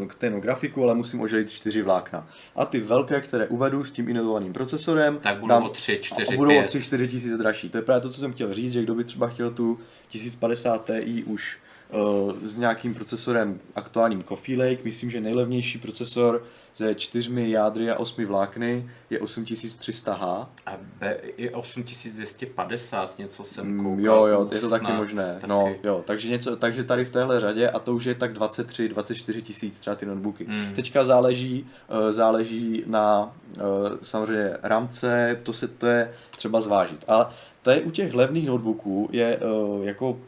[0.10, 2.27] stejnou, grafiku, ale musím oželit čtyři vlákna.
[2.55, 6.34] A ty velké, které uvedu s tím inovovaným procesorem, Tak budou dám- o 3, 4,
[6.34, 6.65] a budou o 5.
[6.67, 7.69] 3-4 tisíce dražší.
[7.69, 9.79] To je právě to, co jsem chtěl říct, že kdo by třeba chtěl tu
[10.10, 11.58] 1050 Ti už
[11.91, 16.43] uh, s nějakým procesorem aktuálním Coffee Lake, myslím, že nejlevnější procesor
[16.79, 20.47] se čtyřmi jádry a osmi vlákny je 8300H.
[20.65, 24.05] A be, i 8250 něco jsem Mm, koukal.
[24.05, 25.33] Jo, jo, je to snad taky možné.
[25.33, 25.47] taky.
[25.47, 28.89] No, jo, takže, něco, takže tady v téhle řadě a to už je tak 23,
[28.89, 30.45] 24 tisíc třeba ty notebooky.
[30.45, 30.73] Hmm.
[30.75, 33.61] Teďka záleží, eh, záleží na eh,
[34.01, 37.03] samozřejmě rámce, to se to je třeba zvážit.
[37.07, 37.25] Ale
[37.61, 40.19] to je u těch levných notebooků je eh, jako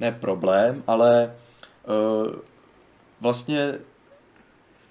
[0.00, 1.32] ne problém, ale
[3.20, 3.74] vlastně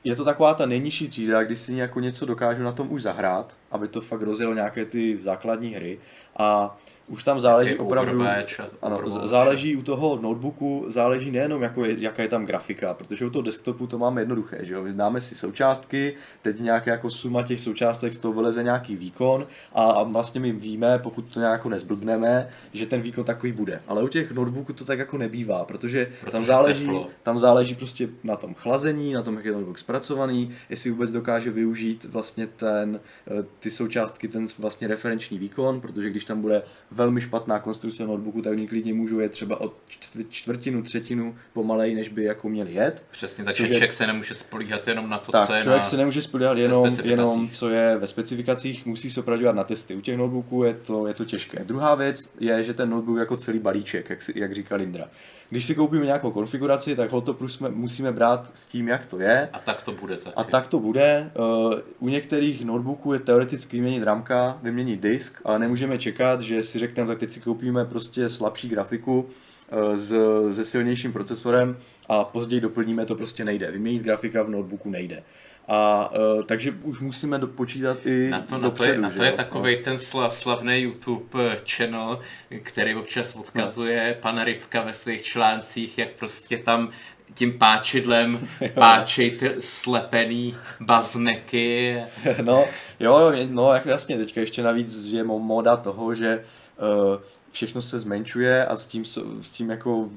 [0.05, 3.57] je to taková ta nejnižší třída, kdy si jako něco dokážu na tom už zahrát
[3.75, 5.99] aby to fakt rozjelo nějaké ty základní hry.
[6.37, 8.19] A už tam záleží Taky opravdu...
[8.21, 9.27] Overwatch Ano, Overwatch.
[9.29, 13.43] záleží u toho notebooku, záleží nejenom jako je, jaká je tam grafika, protože u toho
[13.43, 18.13] desktopu to máme jednoduché, že jo, dáme si součástky, teď nějaká jako suma těch součástek
[18.13, 22.49] z toho vyleze nějaký výkon a, a vlastně my víme, pokud to nějak jako nezblbneme,
[22.73, 23.81] že ten výkon takový bude.
[23.87, 27.07] Ale u těch notebooků to tak jako nebývá, protože, Protože tam záleží, teplo.
[27.23, 31.11] tam záleží prostě na tom chlazení, na tom, jak je ten notebook zpracovaný, jestli vůbec
[31.11, 36.61] dokáže využít vlastně ten, eh, ty součástky, ten vlastně referenční výkon, protože když tam bude
[36.91, 41.95] velmi špatná konstrukce notebooku, tak oni klidně můžou jet třeba o čtvrt- čtvrtinu, třetinu pomalej,
[41.95, 43.03] než by jako měli jet.
[43.11, 45.89] Přesně, takže je- člověk se nemůže spolíhat jenom na to, Tak, co je člověk na...
[45.89, 49.95] se nemůže spolíhat jenom, jenom, co je ve specifikacích, musí se opravdu dělat na testy.
[49.95, 51.63] U těch notebooků je to, je to těžké.
[51.63, 55.09] Druhá věc je, že ten notebook jako celý balíček, jak, jak říkal Indra.
[55.49, 57.37] Když si koupíme nějakou konfiguraci, tak ho to
[57.69, 59.49] musíme, brát s tím, jak to je.
[59.53, 60.35] A tak to bude taky.
[60.35, 61.31] A tak to bude.
[61.39, 66.79] Uh, U některých notebooků je teoreticky vyměnit ramka, vyměnit disk, ale nemůžeme čekat, že si
[66.79, 70.13] řekneme, tak teď si koupíme prostě slabší grafiku uh, s,
[70.51, 71.77] se silnějším procesorem
[72.09, 73.71] a později doplníme, to prostě nejde.
[73.71, 75.23] Vyměnit grafika v notebooku nejde.
[75.67, 79.09] A uh, takže už musíme do, počítat i Na to, na to, dopředu, je, na
[79.09, 79.37] to je jo?
[79.37, 82.19] takový ten sla, slavný YouTube eh, channel,
[82.63, 86.89] který občas odkazuje pana Rybka ve svých článcích, jak prostě tam
[87.33, 91.97] tím páčidlem páčej ty slepený bazneky.
[92.41, 92.65] No,
[92.99, 96.43] jo, no, jak jasně, teďka ještě navíc je mo- moda toho, že
[96.77, 97.17] uh,
[97.51, 99.05] všechno se zmenšuje a s tím,
[99.41, 100.09] s tím jako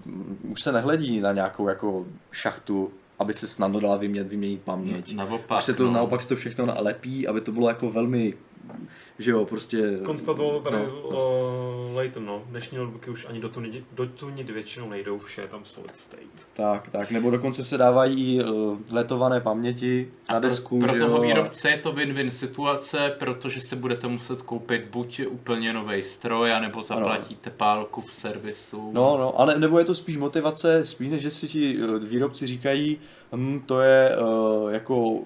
[0.43, 5.15] už se nehledí na nějakou jako šachtu, aby se snadno dala vyměnit, vyměnit paměť.
[5.15, 5.93] Naopak, Už se to no.
[5.93, 8.35] naopak se to všechno nalepí, aby to bylo jako velmi,
[9.19, 9.99] že jo, prostě...
[10.05, 11.91] Konstatoval tady no, no.
[11.95, 12.43] Leighton, no.
[12.47, 16.49] Dnešní notebooky už ani dotunit, dotunit většinou nejdou, vše je tam solid state.
[16.55, 20.93] Tak, tak, nebo dokonce se dávají i uh, letované paměti A na pro, desku, pro
[20.95, 25.21] že toho jo, a- výrobce je to win-win situace, protože se budete muset koupit buď
[25.29, 28.91] úplně nový stroj, anebo zaplatíte pálku v servisu.
[28.93, 32.47] No, no, ale nebo je to spíš motivace, spíš než že si ti eh, výrobci
[32.47, 32.99] říkají,
[33.37, 35.21] hm, to je uh, jako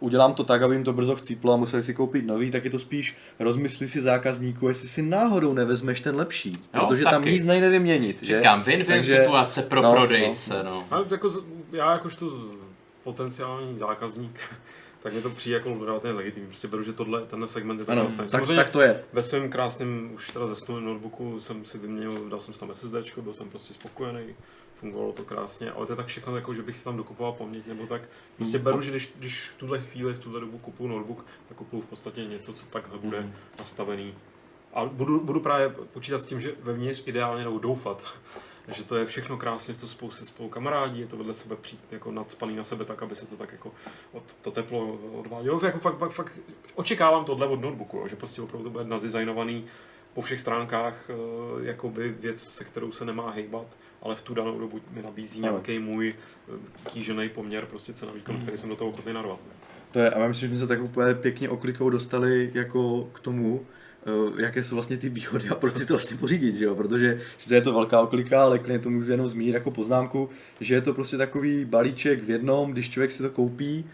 [0.00, 2.70] udělám to tak, aby jim to brzo chcíplo a museli si koupit nový, tak je
[2.70, 7.32] to spíš rozmysli si zákazníku, jestli si náhodou nevezmeš ten lepší, Jo, protože tam taky.
[7.32, 8.36] nic nejde vyměnit, že?
[8.36, 10.84] Říkám, win-win Takže- situace pro no, prodejce, no.
[10.90, 12.26] Ale jako, z- já jakožto
[13.04, 14.40] potenciální zákazník,
[15.02, 16.48] tak mi to přijde jako relativně legitimní.
[16.48, 18.30] Prostě beru, že tohle, tenhle segment je Ano, nastavený.
[18.30, 19.02] tak, Samozřejmě tak to je.
[19.12, 23.20] ve svém krásném, už teda zesnulém notebooku jsem si vyměnil, dal jsem si tam SSD,
[23.20, 24.20] byl jsem prostě spokojený,
[24.80, 27.66] fungovalo to krásně, ale to je tak všechno, jako, že bych si tam dokupoval paměť
[27.66, 28.02] nebo tak.
[28.36, 31.56] Prostě Mm, beru, že když, když v tuhle chvíli, v tuhle dobu kupuju notebook, tak
[31.56, 33.32] kupuju v podstatě něco, co takhle bude Mm.
[33.58, 34.14] nastavený.
[34.74, 38.14] A budu, budu právě počítat s tím, že vevnitř ideálně nebo doufat,
[38.68, 41.76] že to je všechno krásně, to spolu se spolu kamarádí, je to vedle sebe při,
[41.90, 43.72] jako nadspaný na sebe tak, aby se to tak jako
[44.12, 45.60] od, to teplo odvádělo.
[45.64, 46.32] Jako fakt, fakt, fakt
[46.74, 49.66] očekávám tohle od notebooku, jo, že prostě opravdu to bude nadizajnovaný
[50.14, 51.14] po všech stránkách eh,
[51.66, 53.66] jakoby věc, se kterou se nemá hejbat,
[54.02, 56.52] ale v tu danou dobu mi nabízí nějaký můj eh,
[56.92, 59.38] kýžený poměr prostě cena výkon, který jsem do toho ochotný narvat.
[59.90, 63.20] To je, a já myslím, že jsme se tak úplně pěkně oklikou dostali jako k
[63.20, 63.66] tomu,
[64.06, 66.74] eh, jaké jsou vlastně ty výhody a proč si to vlastně pořídit, že jo?
[66.74, 70.74] Protože sice je to velká oklika, ale klidně to můžu jenom zmínit jako poznámku, že
[70.74, 73.84] je to prostě takový balíček v jednom, když člověk si to koupí,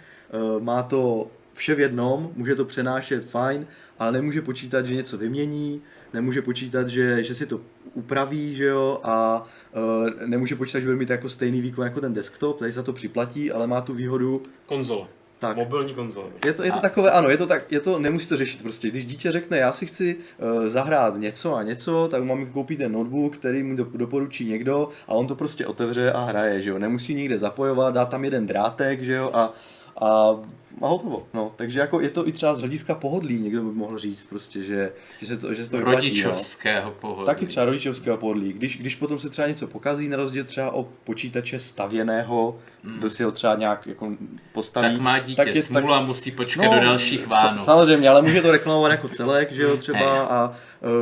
[0.61, 3.66] má to vše v jednom, může to přenášet fajn,
[3.98, 5.83] ale nemůže počítat, že něco vymění,
[6.14, 7.61] nemůže počítat, že, že si to
[7.95, 12.14] upraví, že jo, a uh, nemůže počítat, že bude mít jako stejný výkon jako ten
[12.14, 15.07] desktop, tady za to připlatí, ale má tu výhodu, Konzole.
[15.38, 16.29] tak, Mobilní konzole.
[16.45, 18.88] je to, je to takové, ano, je to tak, je to, nemusí to řešit prostě.
[18.90, 22.92] Když dítě řekne, já si chci uh, zahrát něco a něco, tak mám koupit ten
[22.92, 26.79] notebook, který mu do, doporučí někdo a on to prostě otevře a hraje, že jo.
[26.79, 29.53] Nemusí nikde zapojovat, dá tam jeden drátek, že jo, a,
[30.01, 30.37] a,
[30.83, 31.27] a hotovo.
[31.35, 34.62] No, takže jako je to i třeba z hlediska pohodlí, někdo by mohl říct prostě,
[34.62, 36.03] že, že se to, že se to vyplatí, no.
[36.03, 37.27] Rodičovského pohodlí.
[37.27, 38.53] Taky třeba rodičovského pohodlí.
[38.53, 42.99] Když, když potom se třeba něco pokazí, na rozdíl třeba o počítače stavěného, mm.
[42.99, 44.12] kdo si ho třeba nějak jako
[44.53, 44.89] postaví.
[44.89, 47.65] Tak má dítě tak je- tak- smůla, musí počkat do dalších Vánoc.
[47.65, 50.05] Samozřejmě, ale může to reklamovat jako celek, že jo, třeba Ne.
[50.07, 50.57] a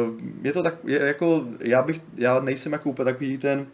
[0.06, 3.66] uh, je to tak, je, jako, já bych, já nejsem jako úplně takový ten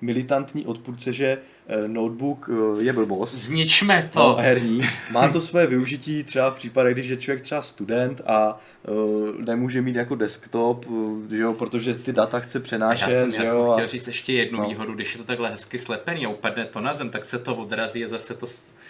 [0.00, 1.38] militantní odpůrce, že
[1.86, 3.34] notebook uh, je blbost.
[3.34, 4.34] Zničme No, to.
[4.40, 4.82] herní.
[5.12, 9.82] Má to své využití třeba v případech, když je člověk třeba student a uh, nemůže
[9.82, 10.86] mít jako desktop,
[11.30, 13.52] že jo, protože ty data chce Já přenášet, jsem, že já jo.
[13.52, 14.68] jsem a- chtěl říct ještě jednu No.
[14.68, 17.56] výhodu, když je to takhle hezky slepený a upadne to na zem, tak se to
[17.56, 18.46] odrazí a zase to...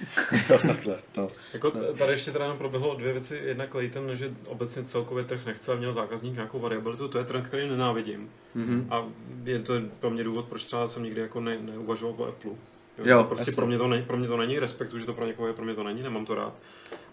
[0.66, 1.28] takhle, no.
[1.52, 3.40] Jako t- tady ještě teda jenom proběhlo dvě věci.
[3.44, 7.08] Jedna Clayton, že obecně celkově trh nechce a měl zákazník nějakou variabilitu.
[7.08, 8.28] To je trend, který nenávidím.
[8.54, 8.86] Mhm.
[8.90, 9.04] A
[9.44, 12.50] je to pro mě důvod, proč třeba jsem nikdy jako ne, neuvažoval o Apple.
[13.04, 15.48] Jo, prostě pro mě, to ne, pro mě to není, respektu, že to pro někoho
[15.48, 16.54] je, pro mě to není, nemám to rád.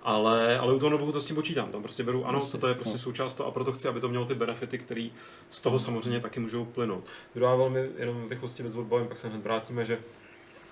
[0.01, 2.73] Ale, ale u toho notebooku to s tím počítám, tam prostě beru, ano, toto je
[2.73, 5.09] prostě součást toho a proto chci, aby to mělo ty benefity, které
[5.49, 7.03] z toho samozřejmě taky můžou plynout.
[7.35, 9.99] Druhá velmi jenom v rychlosti bez odbavím, pak se hned vrátíme, že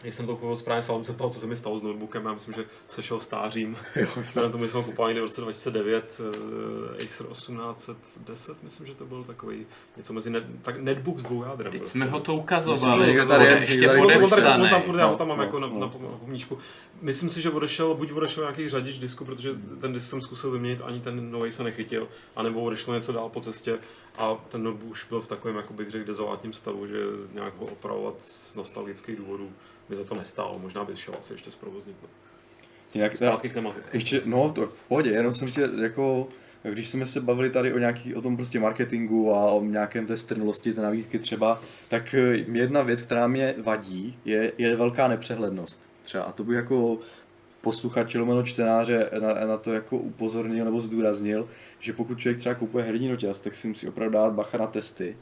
[0.02, 2.34] když jsem to kupoval správně, jsem se ptal, co se mi stalo s notebookem, já
[2.34, 3.78] myslím, že sešel stářím.
[4.28, 8.96] Vzhledem tomu, že jsem ho kupoval někde v roce 2009, uh, Acer 1810, myslím, že
[8.96, 9.66] to byl takový
[9.98, 11.72] něco mezi net, tak netbook s dvou jádrem.
[11.72, 11.98] Teď prostě.
[11.98, 14.70] jsme ho to Myslím, ukazovali, tady je- ještě tady tady, podepsaný.
[14.70, 15.74] tam furt, já ho No, tam mám no, jako na, no.
[15.80, 16.58] na, na pomníčku.
[17.02, 19.50] Myslím si, že odešel, buď odešel nějaký řadič disku, protože
[19.82, 23.42] ten disk jsem zkusil vyměnit, ani ten nový se nechytil, anebo odešlo něco dál po
[23.42, 23.78] cestě
[24.18, 26.98] a ten notebook už byl v takovém, jako bych řekl, dezolátním stavu, že
[27.34, 29.52] nějak ho opravovat z nostalgických důvodů
[29.90, 30.60] by za to nestálo.
[30.60, 31.96] Možná by šel asi ještě zprovoznit.
[32.02, 32.10] No.
[32.94, 33.80] Teda, Zpátky k tématu.
[33.94, 36.28] ještě, no to v pohodě, jenom jsem chtěl jako,
[36.64, 40.18] když jsme se bavili tady o nějaký, o tom prostě marketingu a o nějakém té
[40.18, 45.90] strnulosti, té nabídky třeba, tak eh, jedna věc, která mě vadí, je, je velká nepřehlednost.
[46.04, 47.00] Třeba a to bych jako
[47.62, 51.48] posluchače lomeno čtenáře na, na, to jako upozornil nebo zdůraznil,
[51.82, 55.18] že pokud člověk třeba kupuje herní noťaz, tak si musí opravdu dát bacha na testy.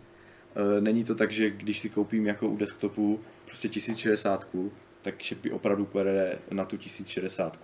[0.77, 4.47] E, Není to tak, že když si koupím jako u desktopu prostě 1060,
[5.01, 7.59] tak šepy opravdu pojede na tu 1060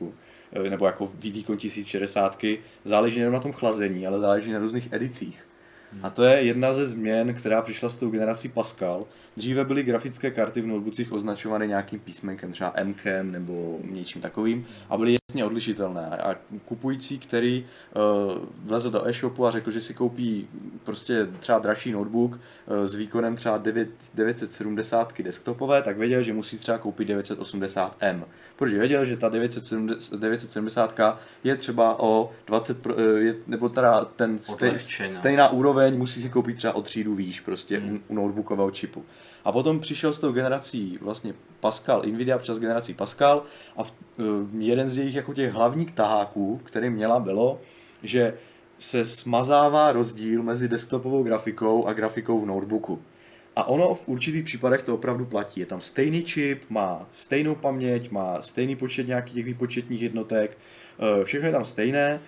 [0.52, 2.44] E, nebo jako výkon 1060.
[2.86, 5.48] Záleží nejen na tom chlazení, ale záleží na různých edicích.
[6.04, 9.06] A to je jedna ze změn, která přišla s tou generací Pascal.
[9.38, 14.98] Dříve byly grafické karty v notebookích označovány nějakým písmenkem, třeba MKem nebo něčím takovým a
[14.98, 16.08] byly jasně odlišitelné.
[16.08, 18.02] A kupující, který uh,
[18.66, 20.48] vlezl do e-shopu a řekl, že si koupí
[20.84, 26.58] prostě třeba dražší notebook uh, s výkonem třeba 9, 970 desktopové, tak věděl, že musí
[26.58, 28.24] třeba koupit 980M.
[28.56, 31.00] Protože věděl, že ta 970, 970
[31.44, 34.70] je třeba o 20, pro- eh, je, nebo teda ten stej,
[35.10, 39.06] stejná úroveň musí si koupit třeba o třídu výš prostě u, u notebookového čipu.
[39.46, 43.44] A potom přišel s tou generací vlastně Pascal, Nvidia přes generací Pascal
[43.78, 44.24] a v, eh,
[44.58, 47.62] jeden z jejich jako těch hlavních taháků, který měla, bylo,
[48.04, 48.34] že
[48.80, 53.02] se smazává rozdíl mezi desktopovou grafikou a grafikou v notebooku.
[53.56, 55.60] A ono v určitých případech to opravdu platí.
[55.60, 60.58] Je tam stejný čip, má stejnou paměť, má stejný počet nějakých těch výpočetních jednotek,
[61.00, 62.20] eh, všechno je tam stejné.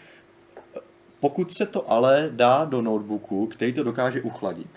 [1.19, 4.69] Pokud se to ale dá do notebooku, který to dokáže uchladit,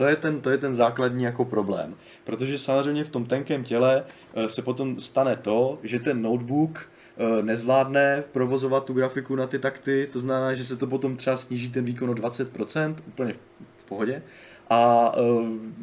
[0.00, 1.94] to je, ten, to je ten základní jako problém.
[2.24, 7.42] Protože samozřejmě v tom tenkém těle eh, se potom stane to, že ten notebook eh,
[7.42, 11.70] nezvládne provozovat tu grafiku na ty takty, to znamená, že se to potom třeba sníží
[11.70, 13.32] ten výkon o 20%, úplně
[13.76, 14.22] v, pohodě,
[14.70, 15.12] a,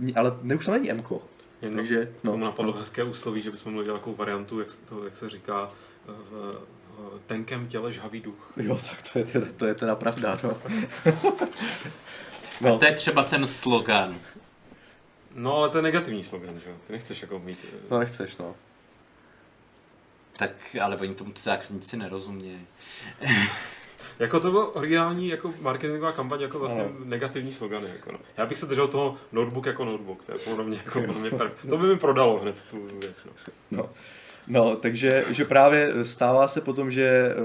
[0.08, 1.22] eh, ale ne, už to není MKO.
[1.62, 4.82] Jen Takže, no, tomu napadlo hezké úsloví, že bychom mohli dělat takovou variantu, jak, se
[4.82, 5.72] to, jak se říká,
[6.08, 6.58] v
[7.26, 8.52] tenkém těle žhavý duch.
[8.58, 10.58] Jo, tak to je teda, to je teda pravda, no.
[12.76, 14.20] A to je třeba ten slogan.
[15.36, 16.76] No ale to je negativní slogan, že jo?
[16.88, 17.66] Ty nechceš jako mít...
[17.86, 18.56] eh, To nechceš, no.
[20.38, 22.68] Tak, ale oni tomu ty základníci nerozumějí.
[24.20, 26.96] Jako to byl originální jako marketingová kampaň, jako vlastně Ano.
[27.04, 27.90] negativní slogany.
[27.90, 28.20] Jako no.
[28.38, 31.30] Já bych se držel toho notebook jako notebook, to je podle mě jako podle mě
[31.32, 31.52] per...
[31.70, 33.26] To by mi prodalo hned tu věc.
[33.26, 33.32] No.
[33.72, 33.90] No.
[34.48, 37.36] No, takže že právě stává se potom, že,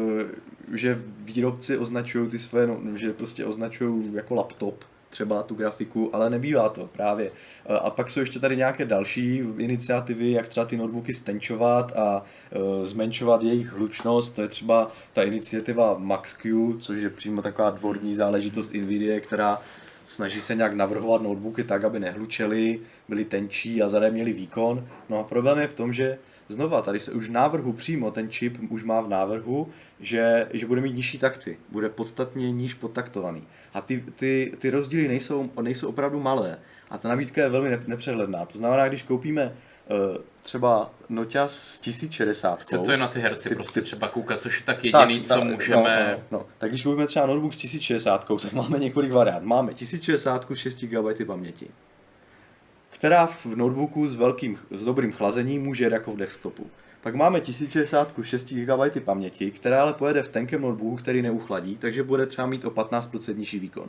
[0.73, 6.11] eh, že výrobci označují ty své, no, že prostě označují jako laptop třeba tu grafiku,
[6.15, 7.31] ale nebývá to právě.
[7.67, 12.25] Eh, A pak jsou ještě tady nějaké další iniciativy, jak třeba ty notebooky stenčovat a
[12.53, 14.35] eh, zmenšovat jejich hlučnost.
[14.35, 19.61] To je třeba ta iniciativa MaxQ, což je přímo taková dvorní záležitost NVIDIA, která
[20.07, 24.89] snaží se nějak navrhovat notebooky tak, aby nehlučely, byly tenčí a zadé měly výkon.
[25.09, 28.31] No a problém je v tom, že znova, tady se už v návrhu přímo, ten
[28.31, 29.69] čip už má v návrhu,
[30.01, 33.45] že, že bude mít nižší takty, bude podstatně níž podtaktovaný.
[33.75, 36.59] A ty, ty, ty rozdíly nejsou, nejsou opravdu malé.
[36.91, 38.47] A ta nabídka je velmi ne- nepřehledná.
[38.47, 43.49] To znamená, když koupíme uh, třeba noťaz s 1060, Co to je na ty herci
[43.49, 46.17] Ty- prostě ty- třeba koukat, což je tak jediný, co tak, můžeme...
[46.31, 46.47] No, no, no.
[46.59, 49.45] Tak když koupíme třeba notebook s 1060, tak máme několik variant.
[49.45, 51.71] Máme 1060 s 6 GB paměti,
[53.03, 56.71] která v notebooku s, velkým, s dobrým chlazením může jet jako v desktopu.
[57.01, 61.77] Pak máme 1060 s 6 GB paměti, která ale pojede v tenkém notebooku, který neuchladí,
[61.77, 63.89] takže bude třeba mít o 15% nižší výkon.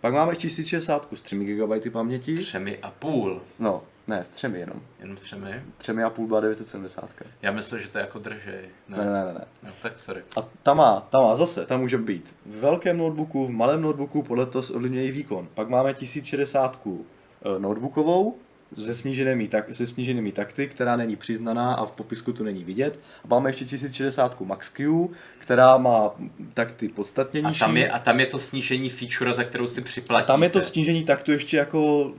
[0.00, 3.42] Pak máme 1060 s 3 GB paměti, Třemi a půl.
[3.58, 4.82] no, ne, s třemi jenom.
[5.00, 5.62] Jenom třemi?
[5.78, 7.14] Třemi a půl byla 970.
[7.42, 8.68] Já myslel, že to je jako držej.
[8.88, 9.44] Ne, ne, ne, ne.
[9.62, 10.22] No, tak sorry.
[10.36, 14.22] A ta má, ta má zase, ta může být v velkém notebooku, v malém notebooku,
[14.22, 15.48] podle toho ovlivňuje její výkon.
[15.54, 18.38] Pak máme 1060 eh, notebookovou
[18.78, 22.98] se sníženými, tak, se sníženými takty, která není přiznaná a v popisku to není vidět.
[23.24, 26.10] A máme ještě 1060 Max Q, která má
[26.54, 27.60] takty podstatně A nižší.
[27.60, 30.26] tam, je, a tam je to snížení feature, za kterou si A připlatíte.
[30.26, 32.12] tam je to snížení takto ještě jako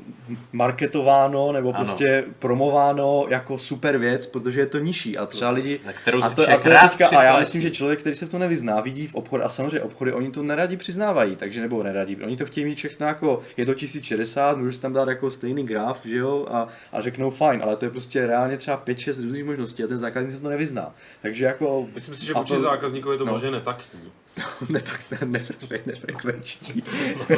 [0.54, 1.78] marketováno nebo Ano.
[1.78, 5.78] prostě promováno jako super věc, protože je to nižší a třeba lidi...
[5.78, 8.16] Za kterou a si to, a to je teďka, a já myslím, že člověk, který
[8.16, 11.62] se v to nevyzná, vidí v obchod a samozřejmě obchody, oni to neradi přiznávají, takže
[11.62, 15.32] nebo neradi, oni to chtějí mít všechno jako, je to 1060, můžu tam dát jako
[15.32, 19.24] stejný graf, že jo, a, a řeknou fajn, ale to je prostě reálně třeba 5-6
[19.24, 20.96] různých možností a ten zákazník se to nevyzná.
[21.22, 21.88] Takže jako...
[21.94, 23.32] Myslím si, že a vůči zákazníkovi je to no.
[23.32, 24.12] možná netaktní.
[24.70, 25.28] ne, tak ne,
[25.70, 26.84] ne, nefrekvenční.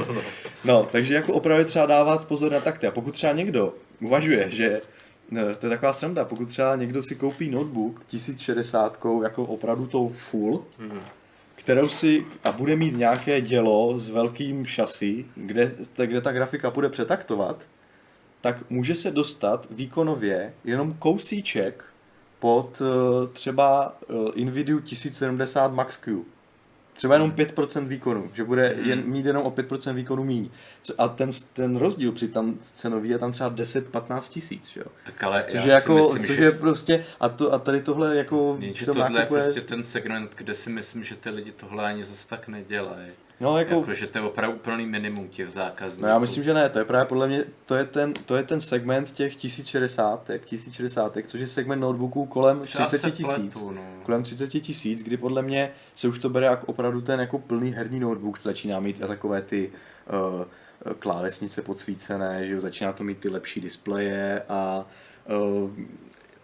[0.66, 2.88] No, takže jako opravdu třeba dávat pozor na takty.
[2.88, 4.82] A pokud třeba někdo uvažuje, že
[5.32, 10.10] ne, to je taková sranda, pokud třeba někdo si koupí notebook 1060 jako opravdu tou
[10.10, 10.66] full,
[11.56, 15.72] kterou si a bude mít nějaké dělo s velkým šasy, kde,
[16.06, 17.68] kde ta grafika bude přetaktovat,
[18.44, 21.86] tak může se dostat výkonově jenom kousíček
[22.40, 23.98] pod eh, třeba
[24.44, 26.26] Nvidia 1070 Max Q.
[26.94, 30.50] Třeba jenom 5% výkonu, že bude jen, mít jenom o 5% výkonu míň.
[30.98, 34.84] A ten, ten rozdíl při tam cenový je tam třeba 10-15 tisíc, jo.
[35.06, 36.44] Tak ale Což já je jako, myslím, což že...
[36.44, 40.32] je prostě, a, to, a tady tohle jako, Jenže tom tohle je- prostě ten segment,
[40.36, 43.08] kde si myslím, že ty lidi tohle ani zase tak nedělají.
[43.41, 46.04] No jako, Jako, že to je opravdu úplný minimum těch zákazníků.
[46.04, 48.43] No já myslím, že ne, to je právě podle mě, to je ten, to je
[48.43, 53.62] ten segment těch 1060, 1060, což je segment notebooků kolem Třeba 30 se tisíc.
[53.62, 53.76] no.
[54.04, 57.72] Kolem 30 tisíc, kdy podle mě se už to bere jako opravdu ten jako plný
[57.72, 59.72] herní notebook, že začíná mít a takové ty
[60.39, 64.86] uh, klávesnice podsvícené, že jo, začíná to mít ty lepší displeje a
[65.63, 65.72] uh,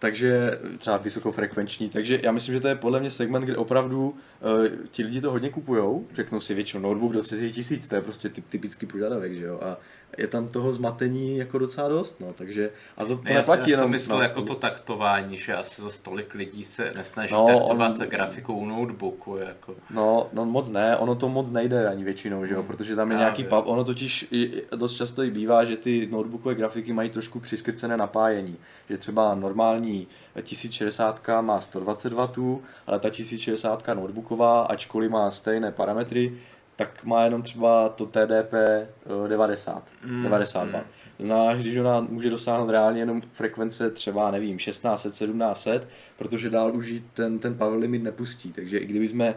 [0.00, 4.66] takže třeba vysokofrekvenční, takže já myslím, že to je podle mě segment, kde opravdu uh,
[4.90, 8.28] ti lidi to hodně kupujou, řeknou si většinou notebook do 30 tisíc, to je prostě
[8.28, 9.76] typ, typický požadavek, že jo, a
[10.18, 13.62] je tam toho zmatení jako docela dost, no, takže a to, to Ne, já, neplatí
[13.62, 16.92] jsem, já jsem jenom, myslel no, jako to taktování, že asi za tolik lidí se
[16.96, 18.08] nesnaží No, taktovat on- on...
[18.08, 19.36] grafikou notebooku.
[19.36, 19.74] Jako.
[19.90, 23.16] No, no moc ne, ono to moc nejde ani většinou, že jo, protože tam je
[23.16, 23.22] Právě.
[23.24, 27.10] nějaký pub, ono totiž i, i dost často i bývá, že ty notebookové grafiky mají
[27.10, 28.56] trošku přiskrcené napájení,
[28.90, 30.06] že třeba normální
[30.42, 36.32] 1060 má 120 W, ale ta 1060 notebooková, ačkoliv má stejné parametry,
[36.80, 38.88] tak má jenom třeba to TDP eh,
[39.28, 40.72] 90, Mm, 90 W.
[40.72, 40.80] To
[41.24, 46.76] znamená, že když ona může dosáhnout reálně jenom frekvence třeba, nevím, 1600, 1700, protože dál
[46.76, 48.52] už ten, ten power limit nepustí.
[48.52, 49.34] Takže i kdyby jsme,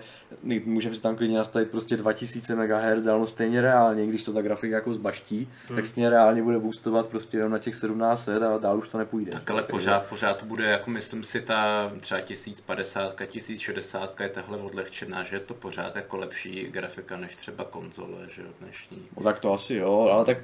[0.66, 4.42] můžeme si tam klidně nastavit prostě 2000 MHz, ale ono stejně reálně, když to ta
[4.42, 5.76] grafika jako zbaští, hmm.
[5.76, 9.32] tak stejně reálně bude boostovat prostě jenom na těch 1700 a dál už to nepůjde.
[9.32, 14.58] Tak ale pořád, pořád to bude, jako myslím si, ta třeba 1050, 1060 je tahle
[14.58, 19.08] odlehčená, že je to pořád jako lepší grafika než třeba konzole, že jo, dnešní.
[19.18, 20.38] No tak to asi jo, ale tak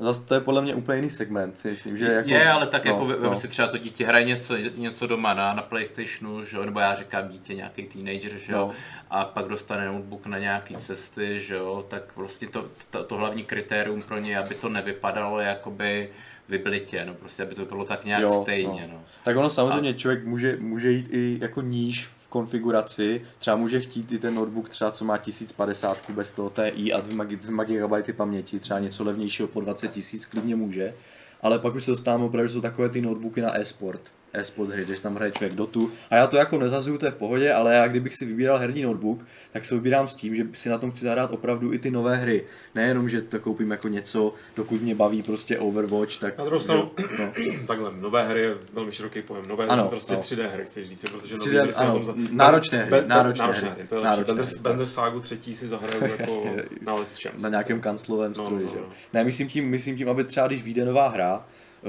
[0.00, 2.28] zase to je podle mě úplně jiný segment, si myslím, že jako...
[2.28, 3.36] je, ale tak no, jako no.
[3.36, 6.94] si třeba to dítě hraje něco, něco doma na, na Playstationu, že jo, nebo já
[6.94, 8.72] říkám dítě, nějaký teenager, že jo, No.
[9.10, 13.44] a pak dostane notebook na nějaký cesty, že jo, tak prostě to, to, to hlavní
[13.44, 16.08] kritérium pro ně, aby to nevypadalo jakoby
[16.48, 19.04] vyblitě, no prostě, aby to bylo tak nějak Jo, stejně, no.
[19.24, 24.18] Tak ono samozřejmě člověk může, může jít i jako níž konfiguraci, třeba může chtít i
[24.18, 27.24] ten notebook třeba, co má 1050 bez toho TI a 2
[27.64, 30.94] GB paměti, třeba něco levnějšího po 20 tisíc, klidně může.
[31.42, 34.00] Ale pak už se dostáváme opravdu, jsou takové ty notebooky na e-sport.
[34.32, 35.90] E-sport hry, že tam hraje člověk Dotu.
[36.10, 38.82] A já to jako nezazuju, to je v pohodě, ale já kdybych si vybíral herní
[38.82, 41.90] notebook, tak se vybírám s tím, že si na tom chci zahrát opravdu i ty
[41.90, 42.44] nové hry.
[42.74, 46.38] Nejenom, že to koupím jako něco, dokud mě baví prostě Overwatch, tak...
[46.38, 47.32] Na druhou stranu, no.
[47.66, 49.44] takhle, nové hry je velmi široký pojem.
[49.48, 50.20] Nové Ano, hry, prostě no.
[50.20, 52.14] 3D hry, chceš říct, protože 3D, nové hry ano, za...
[52.30, 54.54] náročné hry, Be- be- náročné náročné hry, hry, to je náročné lepší.
[54.54, 54.62] Bender, hry.
[54.62, 56.44] Bender Sagu třetí si zahraju jako
[56.80, 58.82] na Let's na nějakém kanclovém No, stroji, no, že jo.
[58.88, 58.94] no.
[59.12, 61.44] Ne, myslím tím, myslím tím, aby třeba když vyjde nová hra,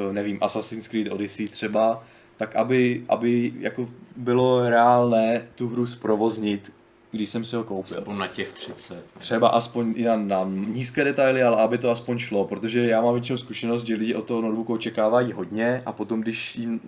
[0.09, 2.03] eh, nevím, Assassin's Creed Odyssey třeba,
[2.41, 6.73] tak aby, aby jako bylo reálné tu hru zprovoznit,
[7.11, 7.97] když jsem si ho koupil.
[7.97, 9.05] Aspoň na těch 30.
[9.17, 13.13] Třeba aspoň i na, na nízké detaily, ale aby to aspoň šlo, protože já mám
[13.13, 16.81] většinou zkušenost, že lidi od toho notebooku očekávají hodně a potom, když jim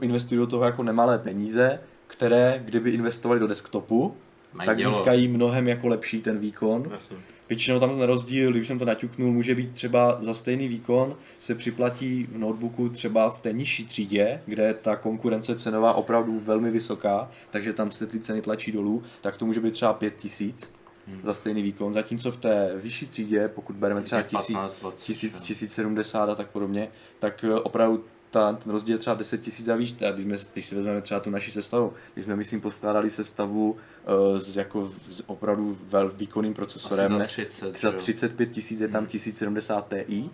[0.00, 4.14] investují do toho jako nemalé peníze, které, kdyby investovali do desktopu,
[4.52, 4.92] Mají tak dělo.
[4.92, 6.88] získají mnohem jako lepší ten výkon.
[6.92, 7.16] Jasně.
[7.48, 11.54] Většinou tam ten rozdíl, když jsem to naťuknul, může být třeba za stejný výkon se
[11.54, 16.70] připlatí v notebooku třeba v té nižší třídě, kde je ta konkurence cenová opravdu velmi
[16.70, 20.70] vysoká, takže tam se ty ceny tlačí dolů, tak to může být třeba 5000
[21.08, 21.20] Hmm.
[21.22, 25.34] za stejný výkon, zatímco v té vyšší třídě, pokud bereme třeba 1000, 15, 20, 1000,
[25.34, 25.40] jo.
[25.46, 26.88] 1070 a tak podobně,
[27.18, 29.72] tak eh, opravdu ta, ten rozdíl je třeba 10 tisíc a.
[29.72, 33.70] A když, jsme, když si vezmeme třeba tu naši sestavu, když jsme, myslím, poskládali sestavu
[33.72, 37.24] uh, s, jako, s opravdu vel, výkonným procesorem, Asi za ne?
[37.26, 37.94] 30, za jo.
[37.98, 40.30] 35 tisíc je tam 1070 Ti,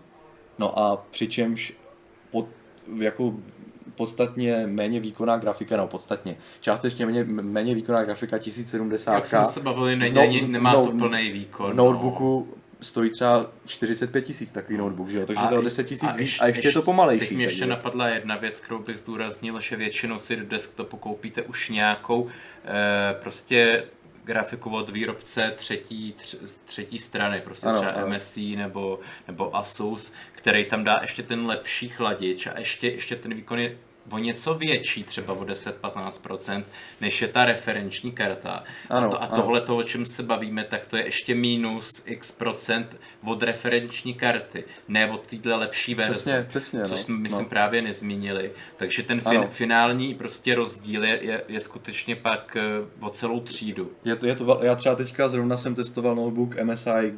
[0.58, 1.74] no a přičemž
[2.30, 2.46] pod,
[2.98, 3.34] jako
[3.94, 9.14] podstatně méně výkonná grafika, no podstatně, částečně méně, méně výkonná grafika 1070.
[9.14, 11.76] Jak jsme se bavili, není, No, nemá no, to plný výkon.
[11.76, 15.26] notebooku stojí třeba 45 tisíc takový notebook, že jo?
[15.26, 17.26] takže to je o 10 tisíc víc a ještě je to pomalejší.
[17.28, 20.96] Teď mi ještě takže- napadla jedna věc, kterou bych zdůraznil, že většinou si do desktopu
[20.96, 22.28] koupíte už nějakou
[22.64, 23.84] eh, prostě
[24.24, 28.08] grafiku od výrobce třetí, tř, třetí strany, prostě Ano, třeba ano.
[28.08, 33.34] MSI nebo, nebo Asus, který tam dá ještě ten lepší chladič a ještě, ještě ten
[33.34, 33.76] výkon je
[34.10, 36.64] o něco větší, třeba o 10-15%,
[37.00, 38.64] než je ta referenční karta.
[38.90, 39.36] Ano, a, to, a ano.
[39.36, 42.96] tohle, to, o čem se bavíme, tak to je ještě minus x procent
[43.26, 46.12] od referenční karty, ne od téhle lepší verze.
[46.12, 47.48] Přesně, přesně, Což no, jsme, myslím, no.
[47.48, 48.50] právě nezmínili.
[48.76, 49.48] Takže ten fin, Ano.
[49.50, 52.62] finální prostě rozdíl je, je, je skutečně pak eh,
[53.00, 53.90] o celou třídu.
[54.04, 57.14] Je to, je to, já třeba teďka zrovna jsem testoval notebook MSI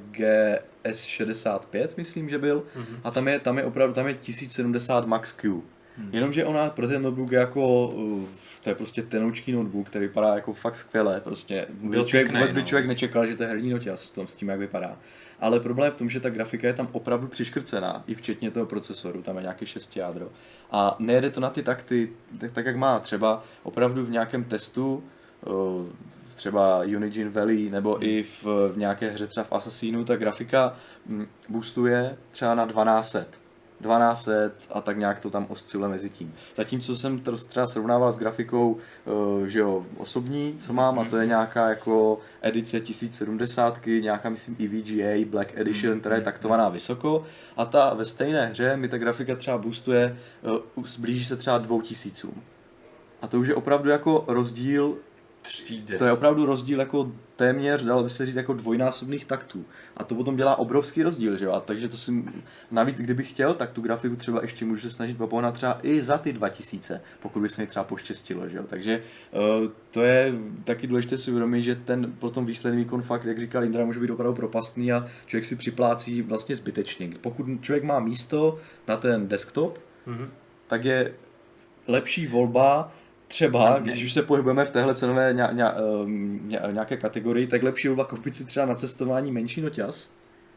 [0.85, 3.01] GS65, myslím, že byl, Mhm.
[3.05, 5.62] a tam je, tam je opravdu, tam je 1070 Max Q.
[5.97, 6.11] Hmm.
[6.12, 8.24] Jenomže ona pro ten notebook je jako, uh,
[8.62, 12.40] to je prostě tenoučký notebook, který vypadá jako fakt skvěle, prostě Byl by člověk, pěkný,
[12.40, 12.66] vůbec by no.
[12.66, 14.97] člověk nečekal, že to je herní noťaz s, tom, s tím, jak vypadá.
[15.40, 18.66] Ale problém je v tom, že ta grafika je tam opravdu přiškrcená, i včetně toho
[18.66, 20.28] procesoru, tam je nějaký 6 jádro.
[20.70, 22.99] A nejede to na ty takty, tak, tak jak má.
[22.99, 25.05] Třeba opravdu v nějakém testu,
[25.47, 25.86] uh,
[26.34, 30.76] třeba Unigine Valley, nebo i v, v nějaké hře třeba v Assassinu, ta grafika
[31.07, 33.43] mm, boostuje třeba na 1200.
[33.85, 36.35] 1200 a tak nějak to tam osciluje mezi tím.
[36.57, 38.76] Zatímco jsem to třeba srovnával s grafikou,
[39.47, 44.57] eh, že jo, osobní, co mám, a to je nějaká jako edice 1070, nějaká myslím
[44.61, 47.24] EVGA Black Edition, která je taktovaná vysoko
[47.57, 52.28] a ta ve stejné hře mi ta grafika třeba boostuje, eh, zblíží se třeba 2000.
[53.22, 54.97] A to už je opravdu jako rozdíl
[55.43, 55.99] Třídy.
[55.99, 59.64] to je opravdu rozdíl jako téměř, dalo by se říct, jako dvojnásobných taktů.
[59.97, 61.53] A to potom dělá obrovský rozdíl, že jo?
[61.53, 62.24] A takže to si,
[62.70, 66.18] navíc kdybych chtěl, tak tu grafiku třeba ještě můžu se snažit popohnat třeba i za
[66.18, 68.62] ty 2000, pokud by se mi třeba poštěstilo, že jo?
[68.66, 69.03] Takže
[69.62, 70.32] uh, to je
[70.64, 74.11] taky důležité si uvědomit, že ten potom výsledný výkon fakt, jak říkal Indra, může být
[74.11, 77.11] opravdu propastný a člověk si připlácí vlastně zbytečně.
[77.20, 78.59] Pokud člověk má místo
[78.89, 80.30] na ten desktop, Mhm.
[80.66, 81.14] tak je
[81.87, 82.93] lepší volba
[83.35, 85.64] třeba, když už se pohybujeme v téhle cenové ně, ně,
[86.47, 90.11] ně, nějaké kategorii, tak lepší volba koupit si třeba na cestování menší noťaz,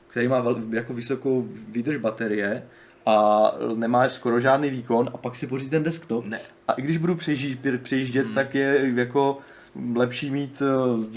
[0.07, 2.63] který má vel, jako vysokou výdrž baterie
[3.05, 6.25] a nemá skoro žádný výkon a pak si pořídit ten desktop.
[6.25, 6.39] Ne.
[6.67, 8.35] A i když budu přejíždět, přejíždět Hmm.
[8.35, 9.37] tak je jako
[9.95, 10.61] lepší mít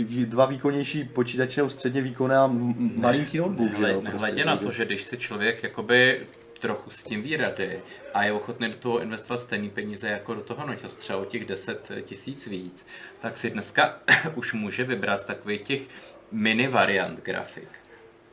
[0.05, 2.51] eh, dva výkonnější počítače nebo středně výkonné a
[2.97, 3.71] malinký notebook.
[3.77, 6.21] že nehledě prostě, na to, že když si člověk jakoby
[6.61, 7.83] trochu s tím ví rady
[8.15, 11.45] a je ochotný do toho investovat stejný peníze jako do toho noťazu, třeba o těch
[11.45, 12.87] 10 tisíc víc,
[13.21, 13.99] tak si dneska
[14.35, 15.81] už může vybrat z takových těch
[16.33, 17.69] mini variant grafik.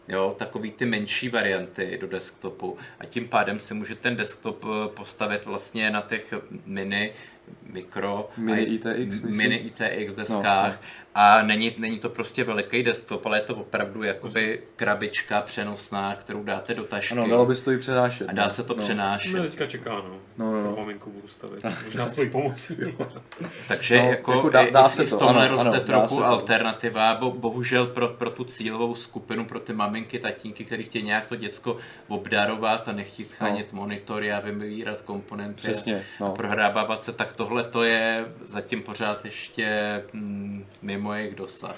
[0.08, 4.88] Jo, takový ty menší varianty do desktopu a tím pádem si může ten desktop eh,
[4.96, 6.34] postavit vlastně na těch
[6.66, 7.14] mini,
[7.64, 8.88] mikro, Mini ITX,
[9.22, 9.38] myslím.
[9.38, 10.88] mini ITX deskách no,
[11.20, 16.44] a není, není to prostě veliký desktop, ale je to opravdu jakoby krabička přenosná, kterou
[16.44, 18.30] dáte do tašky Ano, dalo by se to i přenášet.
[18.30, 18.50] a dá no.
[18.50, 18.80] se to no.
[18.80, 19.32] přenášet.
[19.32, 20.20] Mě teďka čeká, no.
[20.38, 20.74] No, no, no.
[20.74, 21.64] Pro maminku budu stavit.
[21.86, 22.78] Možná s tvojí pomocí.
[23.68, 25.80] Takže No, jako, jako dá- dá i, se i v to, tomhle ano, roste ano,
[25.80, 30.84] dá trochu alternativa, bo, bohužel pro, pro tu cílovou skupinu, pro ty maminky, tatínky, který
[30.84, 36.28] chtějí nějak to děcko obdarovat a nechtějí schánět monitory a vybírat komponenty Přesně, no.
[36.28, 40.66] a prohrábávat se, tak tohle to je zatím pořád ještě mm,
[41.08, 41.76] mimo jejich dosah.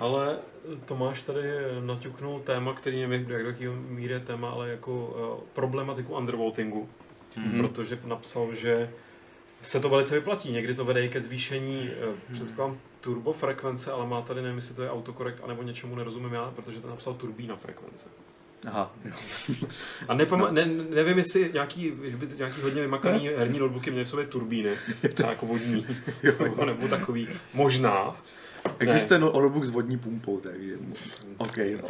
[0.00, 0.38] Ale
[0.84, 1.42] Tomáš tady
[1.80, 6.88] naťuknul téma, který nevím, jak do jakého míry je téma, ale jako uh, problematiku undervoltingu.
[7.36, 7.60] Mhm.
[7.60, 8.90] Protože napsal, že
[9.62, 10.52] se to velice vyplatí.
[10.52, 14.82] Někdy to vede i ke zvýšení, uh, předpokládám, turbofrekvence, ale má tady, nevím, jestli to
[14.82, 18.08] je autokorekt, anebo něčemu nerozumím já, protože to napsal turbína frekvence.
[18.66, 19.12] Aha, jo.
[20.08, 21.92] A nepama- ne, nevím, jestli nějaký,
[22.36, 24.70] nějaký hodně vymakaný herní notebooky měly v sobě turbíny,
[25.14, 25.86] třeba jako vodní,
[26.22, 27.28] nebo, nebo takový.
[27.54, 28.16] Možná.
[28.78, 30.74] Existuje no, notebook s vodní pumpou, takže
[31.38, 31.88] OK, no.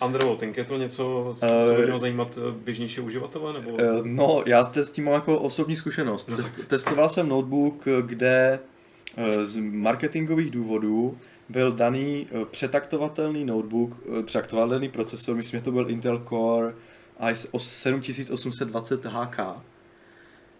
[0.06, 3.52] Undervolting, je to něco, co, Eh, by mělo zajímat eh, běžnější uživatele?
[3.52, 3.76] Nebo...
[3.80, 6.28] Eh, No, já te- s tím mám jako osobní zkušenost.
[6.28, 6.36] No.
[6.36, 8.60] Test, testoval jsem notebook, kde
[9.42, 13.90] z marketingových důvodů byl daný přetaktovatelný notebook,
[14.24, 16.74] přetaktovatelný procesor, myslím, že to byl Intel Core
[17.20, 19.38] i 7820 HK,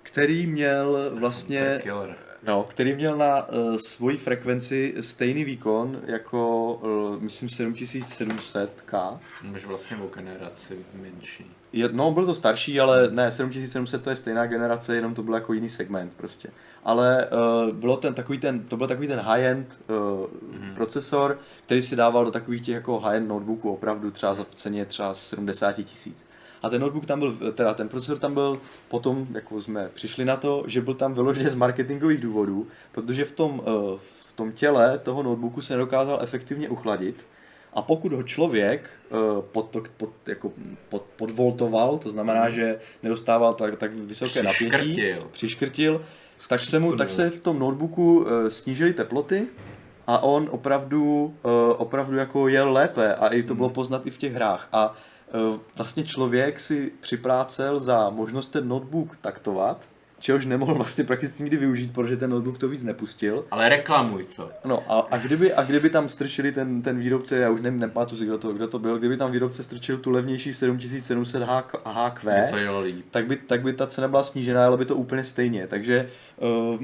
[0.02, 2.16] který měl vlastně, Killer.
[2.46, 9.18] No, který měl na uh, svoji frekvenci stejný výkon jako, uh, myslím, 7700K.
[9.42, 11.50] Máš vlastně o generaci menší.
[11.72, 15.34] Je, no, byl to starší, ale ne, 7700 to je stejná generace, jenom to byl
[15.34, 16.48] jako jiný segment prostě.
[16.84, 17.28] Ale
[17.66, 20.74] uh, bylo ten takový ten, to byl takový ten high-end uh, mm-hmm.
[20.74, 24.84] procesor, který si dával do takových těch jako high-end notebooků opravdu třeba za v ceně
[24.84, 26.26] třeba 70 tisíc.
[26.62, 30.36] A ten notebook tam byl, teda ten procesor tam byl potom, jako jsme přišli na
[30.36, 33.98] to, že byl tam vyloženě z marketingových důvodů, protože v tom, eh,
[34.28, 37.26] v tom těle toho notebooku se nedokázal efektivně uchladit.
[37.74, 39.14] A pokud ho člověk eh,
[39.52, 40.52] pod, pod, jako
[40.88, 45.28] pod, podvoltoval, to znamená, že nedostával tak, tak vysoké napětí, Přiškrtil.
[45.30, 46.04] přiškrtil,
[46.48, 49.46] tak se, mu, tak se v tom notebooku eh, snížily teploty
[50.06, 54.18] a on opravdu, eh, opravdu jako jel lépe a i to bylo poznat i v
[54.18, 54.68] těch hrách.
[54.72, 54.94] A
[55.28, 59.86] eh, vlastně člověk si připrácel za možnost ten notebook taktovat,
[60.18, 63.44] čehož nemohl vlastně prakticky nikdy využít, protože ten notebook to víc nepustil.
[63.50, 64.50] Ale reklamuj to.
[64.64, 68.16] No a, a, kdyby, a kdyby tam strčili ten, ten výrobce, já už nevím, nepamatuji
[68.16, 71.78] si, kdo to, kdo to byl, kdyby tam výrobce strčil tu levnější 7700 HQ,
[72.36, 72.56] Je to
[73.10, 75.66] tak by, tak by ta cena byla snížená, ale by to úplně stejně.
[75.66, 76.10] Takže
[76.74, 76.82] uh,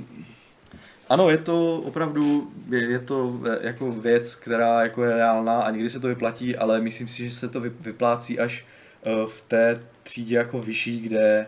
[1.13, 5.71] ano, je to opravdu, je, je to eh, jako věc, která jako je reálná a
[5.71, 8.65] někdy se to vyplatí, ale myslím si, že se to vy- vyplácí až
[9.07, 11.47] uh, v té třídě jako vyšší, kde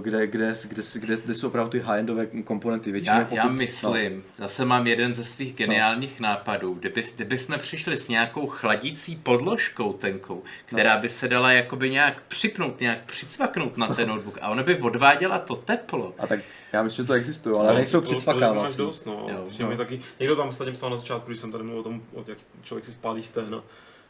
[0.00, 2.92] kde, kde, kde, kde, kde jsou opravdu ty high-endové komponenty.
[2.92, 3.50] Většinou, Já, já no.
[3.50, 9.16] myslím, zase mám jeden ze svých geniálních nápadů, kdyby, kdyby jsme přišli s nějakou chladící
[9.16, 14.48] podložkou tenkou, která by se dala jakoby nějak připnout, nějak přicvaknout na ten notebook a
[14.48, 16.14] ona by odváděla to teplo.
[16.18, 16.40] A tak
[16.72, 18.76] já myslím, že to existuje, ale nejsou to- přicvakávací.
[18.76, 19.26] To, dost, no.
[19.30, 19.48] Jo.
[19.60, 19.70] No.
[19.70, 19.76] no.
[19.76, 22.38] taky, někdo tam ostatně psal na začátku, když jsem tady mluvil o tom, o jak
[22.62, 23.62] člověk si spálí stehna,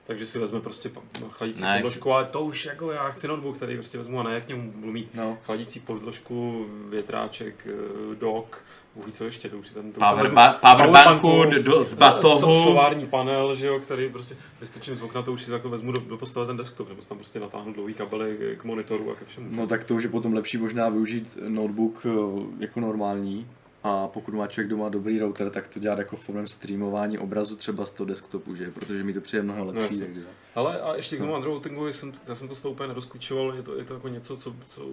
[0.06, 0.90] takže si vezme prostě
[1.30, 4.34] chladící Ne, podložku, ale to už jako já chci notebook, který prostě vezmu a ne,
[4.34, 5.38] jak k němu budu mít No.
[5.44, 8.56] chladící podložku, větráček, eh, dock,
[8.94, 11.90] Bůh ví co ještě, to už si to už Power, ba- powerbanku powerbanku, do, z
[11.90, 12.62] So, batohu.
[12.64, 15.98] solární panel, že jo, který prostě vystrčím z okna, to už si takto vezmu do,
[16.00, 19.14] do postele ten desktop, nebo si tam prostě natáhnu dlouhý kabely k- k monitoru a
[19.14, 19.48] ke všemu.
[19.50, 22.10] No tak to už je potom lepší možná využít notebook eh,
[22.58, 23.46] jako normální.
[23.86, 27.86] A pokud má člověk doma dobrý router, tak to dělat jako formem streamování obrazu třeba
[27.86, 28.70] z toho desktopu, že?
[28.70, 29.82] Protože mi to přijde mnohem lepší.
[29.82, 30.04] jasně.
[30.06, 30.26] takže.
[30.54, 33.62] Ale a ještě k tomu undervotingu, jsem, já jsem to s tou úplně nerozklíčoval, je
[33.62, 34.86] to, je to jako něco, co, co,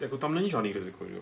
[0.00, 1.20] jako tam není žádný riziko, že jo?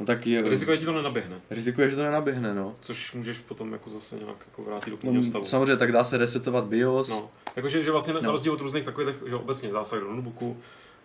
[0.00, 2.74] No tak je, Riziko je ti to nenaběhne, riziko je, že to nenaběhne, no.
[2.80, 5.44] což můžeš potom jako zase nějak jako vrátit do no původního stavu.
[5.44, 7.08] samozřejmě tak dá se resetovat BIOS.
[7.08, 8.30] No, jakože že vlastně na No.
[8.32, 10.56] rozdíl od různých takových, že obecně zásah do notebooku,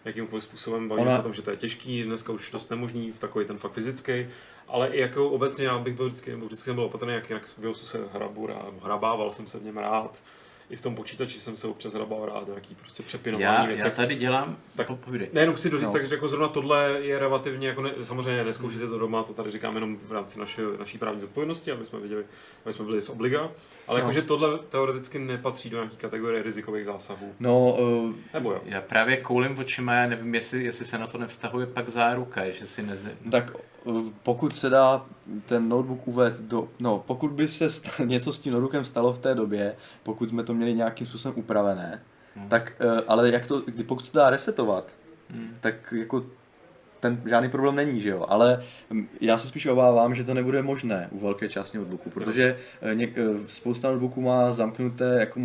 [0.06, 3.12] jakýmkoliv způsobem, bavíme Ona- se o tom, že to je těžký, dneska už dost nemožný,
[3.12, 4.28] v takový ten fakt fyzický,
[4.68, 7.43] ale i jako obecně já bych byl vždycky, nebo vždycky jsem byl opatrný, jak jinak
[7.58, 8.50] BIOSu se hrabu
[8.84, 10.24] hrabával jsem se v něm rád,
[10.70, 13.82] i v tom počítači jsem se občas hrabal rád, nějaký prostě přepinování Já, věci.
[13.84, 15.30] já tady dělám, Tak- tak povídej.
[15.34, 15.93] Nejenom chci doříct, No.
[15.93, 19.76] takže jako zrovna tohle je relativně, jako ne, samozřejmě neskoušíte to doma, to tady říkám
[19.76, 22.24] jenom v rámci naše, naší právní zodpovědnosti, aby jsme viděli,
[22.65, 23.39] aby jsme byli z obliga,
[23.88, 24.05] ale No.
[24.05, 27.36] jakože tohle teoreticky nepatří do nějaké kategorie rizikových zásahů.
[27.39, 28.61] No, uh, Nebo jo?
[28.65, 32.67] Já právě koulím očima, já nevím, jestli, jestli se na to nevztahuje pak záruka, že
[32.67, 33.11] si neze...
[33.32, 33.51] tak
[34.23, 35.05] pokud se dá
[35.45, 39.19] ten notebook uvést do, no pokud by se sta- něco s tím notebookem stalo v
[39.19, 42.01] té době, pokud jsme to měli nějakým způsobem upravené,
[42.36, 42.49] Hmm.
[42.49, 44.93] tak, uh, ale jak to, pokud se dá resetovat,
[45.30, 45.47] Hmm.
[45.61, 46.23] tak jako
[46.99, 50.61] ten žádný problém není, že jo, ale mm, já se spíš obávám, že to nebude
[50.61, 55.39] možné u velké části notebooku, protože eh, něk, eh, spousta notebooků má zamknuté jako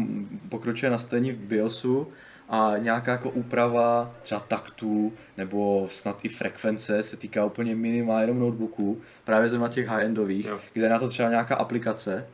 [0.49, 2.09] pokročilé nastavení v BIOSu
[2.49, 8.39] a nějaká jako úprava třeba taktů nebo snad i frekvence se týká úplně minimálně jenom
[8.39, 10.59] notebooků, právě zrovna těch high-endových, Jo.
[10.73, 12.27] kde je na to třeba nějaká aplikace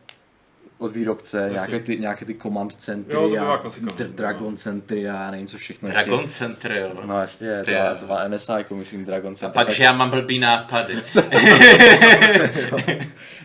[0.79, 1.55] od výrobce, Jasně.
[1.55, 3.93] nějaké ty, nějaké ty command centry Jo, to a klasika, no.
[3.93, 6.39] dr- Dragon centry a já nevím co všechno Dragon ještě.
[6.39, 6.91] Center, jo.
[7.05, 9.55] No jasně, Ty to, má- to má NSA, jako myslím Dragon A Center.
[9.55, 10.95] pak, tak- že já mám blbý nápady.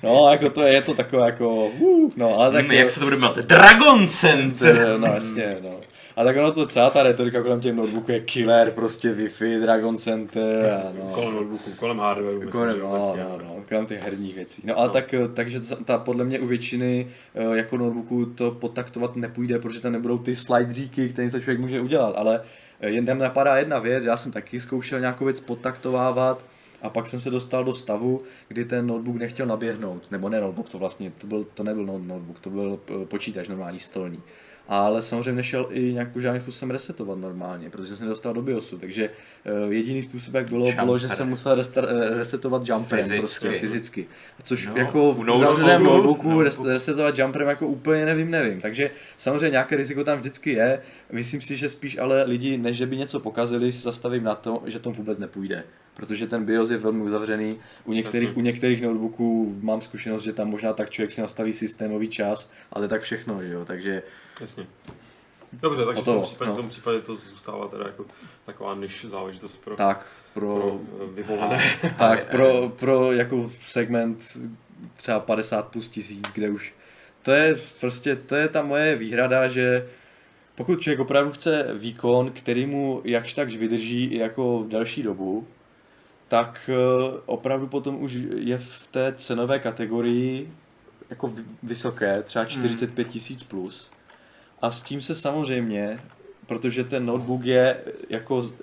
[0.03, 2.61] No, jako to je, je to takové jako, uh, no, ale tak...
[2.65, 3.37] Hmm, jak se to bude jmenovat?
[3.37, 4.77] Dragon Center!
[4.85, 5.79] to, no jasně, no.
[6.15, 9.97] A tak ono to, celá ta retorika kolem těch notebooků je killer, prostě Wi-Fi, Dragon
[9.97, 11.11] Center a no.
[11.13, 13.23] Kolem notebooku, kolem hardwareu, myslím, Kolem, no, obecně.
[13.23, 14.61] no, no, kolem těch herních věcí.
[14.65, 14.89] No a No.
[14.93, 19.91] tak, takže ta, podle mě u většiny eh, jako notebooků to podtaktovat nepůjde, protože tam
[19.91, 22.41] nebudou ty slidříky, které to člověk může udělat, ale
[22.81, 26.45] eh, jen tam napadá jedna věc, já jsem taky zkoušel nějakou věc podtaktovávat
[26.81, 30.69] a pak jsem se dostal do stavu, kdy ten notebook nechtěl naběhnout, nebo ne notebook,
[30.69, 34.19] to vlastně, to, byl, to nebyl no- notebook, to byl eh, počítač normální stolní.
[34.67, 39.09] Ale samozřejmě nešel i nějakou žádným způsobem resetovat normálně, protože jsem nedostal do BIOSu, takže
[39.65, 41.17] uh, jediný způsob, jak bylo, bylo, že Jumper.
[41.17, 43.19] jsem musel restar, eh, resetovat jumperem Fyzicky.
[43.19, 44.05] prostě fyzicky.
[44.43, 46.43] Což No, no, jako v notebooku- zavřeném notebooku notebooku.
[46.43, 48.61] res, resetovat jumperem jako úplně nevím, nevím.
[48.61, 50.81] Takže samozřejmě nějaké riziko tam vždycky je.
[51.11, 54.63] Myslím si, že spíš ale lidi, než že by něco pokazili, si zastavím na to,
[54.65, 55.63] že to vůbec nepůjde.
[55.95, 57.59] Protože ten BIOS je velmi uzavřený.
[57.85, 58.41] U některých, Jasně.
[58.41, 62.87] u některých notebooků mám zkušenost, že tam možná tak člověk si nastaví systémový čas, ale
[62.87, 63.65] tak všechno, že jo.
[63.65, 64.03] Takže
[64.41, 64.67] Jasně.
[65.53, 66.55] Dobře, takže v Hotovo, tom, případě, no.
[66.55, 68.05] v tom případě to zůstává teda jako
[68.45, 71.63] taková niž záležitost pro, tak pro, pro eh, vyvolené.
[71.97, 74.37] tak pro, pro jako segment
[74.95, 76.73] třeba 50 plus tisíc, kde už
[77.25, 79.87] to je prostě, to je ta moje výhrada, že
[80.55, 85.47] Pokud člověk opravdu chce výkon, který mu jakž takž vydrží i jako v další dobu,
[86.27, 86.75] tak eh,
[87.25, 90.51] opravdu potom už je v té cenové kategorii
[91.09, 93.91] jako vy- vysoké, třeba 45 tisíc plus.
[94.61, 95.99] A s tím se samozřejmě,
[96.47, 97.77] protože ten notebook je
[98.09, 98.53] jako z-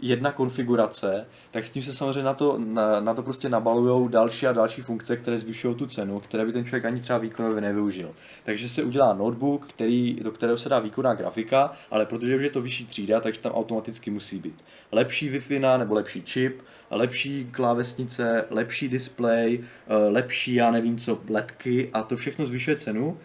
[0.00, 4.46] jedna konfigurace, tak s tím se samozřejmě na to, na, na to prostě nabalují další
[4.46, 8.10] a další funkce, které zvyšují tu cenu, které by ten člověk ani třeba výkonově nevyužil.
[8.44, 12.50] Takže se udělá notebook, který, do kterého se dá výkonná grafika, ale protože už je
[12.50, 16.62] to vyšší třída, takže tam automaticky musí být lepší Wi-Fi nebo lepší čip,
[16.96, 23.18] lepší klávesnice, lepší display, eh, lepší, já nevím co, ledky a to všechno zvyšuje cenu,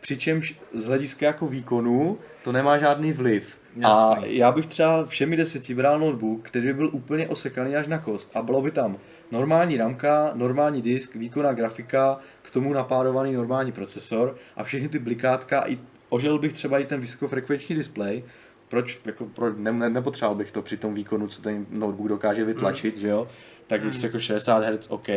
[0.00, 3.58] přičemž z hlediska jako výkonu to nemá žádný vliv.
[3.82, 4.36] A Jasný.
[4.36, 8.30] já bych třeba všemi deseti bral notebook, který by byl úplně osekaný až na kost
[8.34, 8.96] a bylo by tam
[9.30, 15.64] normální ramka, normální disk, výkonná grafika, k tomu napádovaný normální procesor a všechny ty blikátka,
[15.66, 18.22] i, ožil bych třeba i ten vysokofrekvenční display,
[18.70, 22.44] proč, jako, pro, ne, ne, nepotřeboval bych to při tom výkonu, co ten notebook dokáže
[22.44, 23.28] vytlačit, že jo,
[23.66, 25.08] tak bych řekl 60 Hz, OK.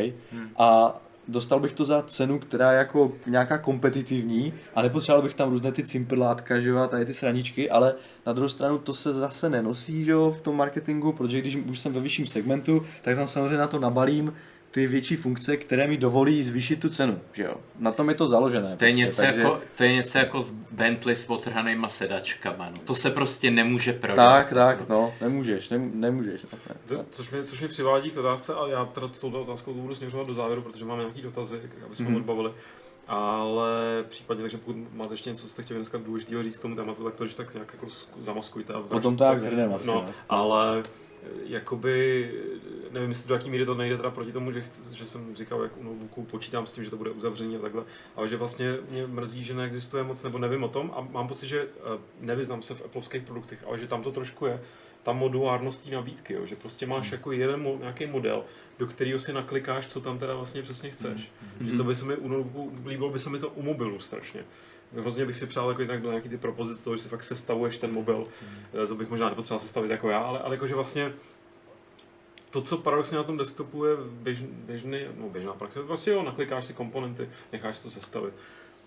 [0.58, 5.50] A dostal bych to za cenu, která je jako nějaká kompetitivní a nepotřeboval bych tam
[5.50, 7.96] různé ty cimprlátka, že jo, a tady ty sraničky, ale
[8.26, 11.80] na druhou stranu to se zase nenosí, že jo, v tom marketingu, protože když už
[11.80, 14.34] jsem ve vyšším segmentu, tak tam samozřejmě na to nabalím
[14.74, 17.56] ty větší funkce, které mi dovolí zvýšit tu cenu, že jo.
[17.80, 18.78] Na tom je to založené.
[18.78, 22.70] To je, prostě, něco jako, to je něco jako s Bentley s otrhanýma sedačkama.
[22.70, 22.78] No.
[22.86, 24.16] To se prostě nemůže prodat.
[24.30, 26.42] Tak, tak, no, nemůžeš, nem, nemůžeš.
[26.52, 26.76] No, ne.
[26.98, 29.80] To- Což mě, což mě přivádí k otázce, a já teda s touto otázkou to
[29.80, 32.14] budu směřovat do závěru, protože máme nějaký dotazy, aby jsme Mhm.
[32.14, 32.18] mm.
[32.22, 32.52] odbavili.
[33.08, 33.70] Ale
[34.10, 37.04] případně, takže pokud máte ještě něco, co jste chtěli dneska důležitého říct k tomu tématu,
[37.04, 37.88] tak to když tak nějak jako
[38.20, 38.74] zamaskujte.
[38.74, 40.14] A Potom to jak zhrneme asi, No, no.
[40.30, 40.84] ale
[41.46, 42.32] jakoby,
[42.92, 45.64] nevím, jestli do jaký míry to nejde teda proti tomu, že, chci, že jsem říkal,
[45.64, 47.84] jak u notebooku počítám s tím, že to bude uzavření a takhle,
[48.16, 51.48] ale že vlastně mě mrzí, že neexistuje moc, nebo nevím o tom a mám pocit,
[51.48, 54.62] že eh, nevyznám se v Appleovských produktech, ale že tam to trošku je,
[55.04, 58.44] ta modulárnost té nabídky, jo, že prostě máš jako jeden mo- nějaký model,
[58.80, 61.32] do kterého si naklikáš, co tam teda vlastně přesně chceš.
[61.62, 64.44] Že to by se mi u notebooku, líbilo by se mi to u mobilu strašně.
[64.98, 67.78] Hrozně bych si přál, jako jinak byl nějaký ty propozice toho, že si fakt sestavuješ
[67.78, 68.24] ten mobil.
[68.84, 71.14] Eh, To bych možná nepotřeboval sestavit jako já, ale, ale jakože vlastně
[72.50, 76.66] to, co paradoxně na tom desktopu je běž, běžný, no běžná praxe, prostě jo, naklikáš
[76.66, 78.34] si komponenty, necháš si to sestavit.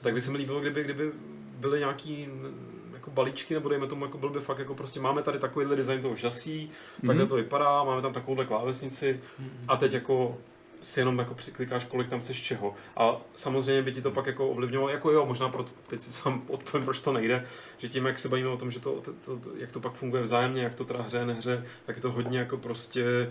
[0.02, 1.12] Tak by se mi líbilo, kdyby, kdyby
[1.58, 5.22] byly nějaký mm, jako balíčky, nebo dejme tomu, jako byl by fakt jako prostě máme
[5.22, 6.70] tady takovýhle design toho žasí,
[7.06, 9.20] takhle to vypadá, máme tam takovouhle klávesnici
[9.68, 10.38] a teď jako
[10.86, 12.74] si jenom jako přiklikáš, kolik tam chceš čeho.
[12.96, 16.42] A samozřejmě by ti to pak jako ovlivňovalo, jako jo, možná pro, teď si sám
[16.48, 17.44] odpovím, proč to nejde,
[17.78, 20.22] že tím, jak se bavíme o tom, že to, to, to, jak to pak funguje
[20.22, 23.30] vzájemně, jak to teda hře, nehře, tak je to hodně jako prostě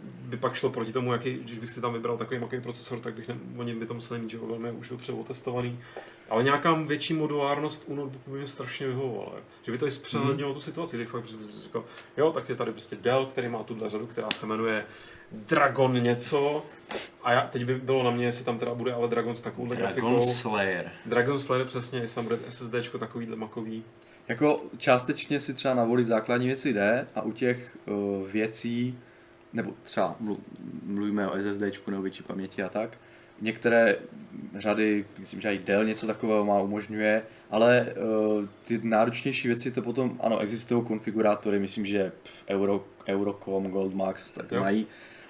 [0.00, 3.14] by pak šlo proti tomu, jaký, když bych si tam vybral takový maký procesor, tak
[3.14, 5.78] bych ne, oni by to museli mít, že velmi už dopředu otestovaný.
[6.28, 9.32] Ale nějaká větší modulárnost u notebooku by mě strašně vyhovovala.
[9.62, 11.26] Že by to i zpřehlednilo tu situaci, kdy fakt
[11.62, 11.84] říkal,
[12.16, 14.84] jo, tak je tady prostě Dell, který má tuhle řadu, která se jmenuje
[15.32, 16.66] Dragon něco.
[17.22, 19.76] A já, teď by bylo na mě, jestli tam teda bude ale Dragon s takovouhle
[19.76, 20.32] Dragon grafikou.
[20.32, 20.90] Slayer.
[21.06, 23.84] Dragon Slayer přesně, jestli tam bude SSDčko takovýhle makový.
[24.28, 28.98] Jako částečně si třeba navolit základní věci jde a u těch uh, věcí,
[29.52, 30.38] nebo třeba mlu-
[30.82, 32.98] mluvíme o SSDčku nebo větší paměti a tak,
[33.40, 33.96] některé
[34.54, 37.86] řady, myslím, že i Dell něco takového má, umožňuje, ale
[38.38, 44.30] uh, ty náročnější věci to potom, ano, existují konfigurátory, myslím, že pff, Euro, Eurocom, Goldmax,
[44.30, 44.60] tak Jo.
[44.60, 44.86] mají,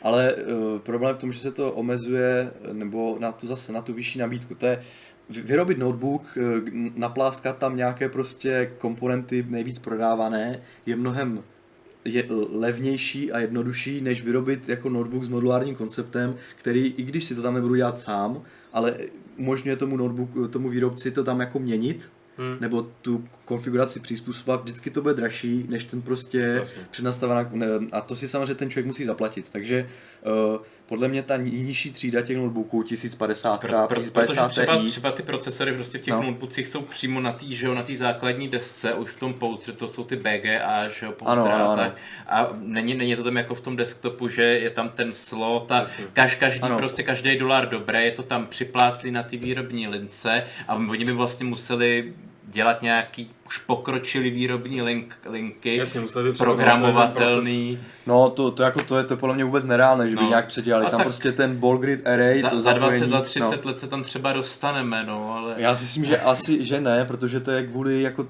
[0.07, 3.83] ale uh, problém je v tom, že se to omezuje, nebo na tu zase, na
[3.83, 4.55] tu vyšší nabídku.
[4.55, 4.85] To je,
[5.31, 11.43] vy- vyrobit notebook, eh, napláskat tam nějaké prostě komponenty nejvíc prodávané, je mnohem
[12.05, 17.35] je levnější a jednodušší, než vyrobit jako notebook s modulárním konceptem, který, i když si
[17.35, 18.43] to tam nebudu dělat sám,
[18.73, 18.97] ale
[19.37, 22.57] umožňuje tomu notebook, tomu výrobci to tam jako měnit, Hmm.
[22.61, 26.83] nebo tu konfiguraci přizpůsobovat, vždycky to bude dražší, než ten prostě Jasně.
[26.91, 29.89] přednastavená, ne, a to si samozřejmě ten člověk musí zaplatit, takže
[30.55, 34.77] uh, podle mě ta ni- nižší třída těch notebooků, 1050, Pro, pro, protože 1050 třeba,
[34.77, 36.21] Ti, třeba ty procesory prostě v těch No.
[36.21, 36.27] no.
[36.27, 39.73] notebookcích jsou přímo na té, že jo, na té základní desce, už v tom pouzdře,
[39.73, 41.83] to jsou ty BGA, že jo, Ano, ano, a ano.
[41.83, 41.97] tak.
[42.27, 45.87] A není, není to tam jako v tom desktopu, že je tam ten slot a
[46.13, 46.77] kaž, každý, Ano.
[46.79, 51.13] prostě každý dolar dobré, je to tam připláclý na ty výrobní lince a oni by
[51.13, 52.15] vlastně museli
[52.47, 57.79] dělat nějaký už pokročilý výrobní link, linky, Jasně, museli by programovatelný.
[58.07, 60.29] No, to, to, jako, to je to podle mě vůbec nereálné, že by No.
[60.29, 60.87] nějak předělali.
[60.87, 63.65] A Tam tak prostě ten ball grid array, Za, to za 20, zapojení, za 30
[63.65, 63.71] no.
[63.71, 65.55] let se tam třeba dostaneme, no, ale...
[65.57, 68.27] Já myslím, že asi, že ne, protože to je kvůli jako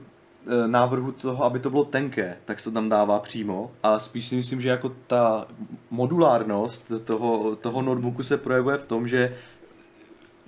[0.46, 3.70] eh, návrhu toho, aby to bylo tenké, tak se to tam dává přímo.
[3.82, 5.46] A spíš si myslím, že jako ta
[5.90, 9.34] modulárnost toho, toho notebooku se projevuje v tom, že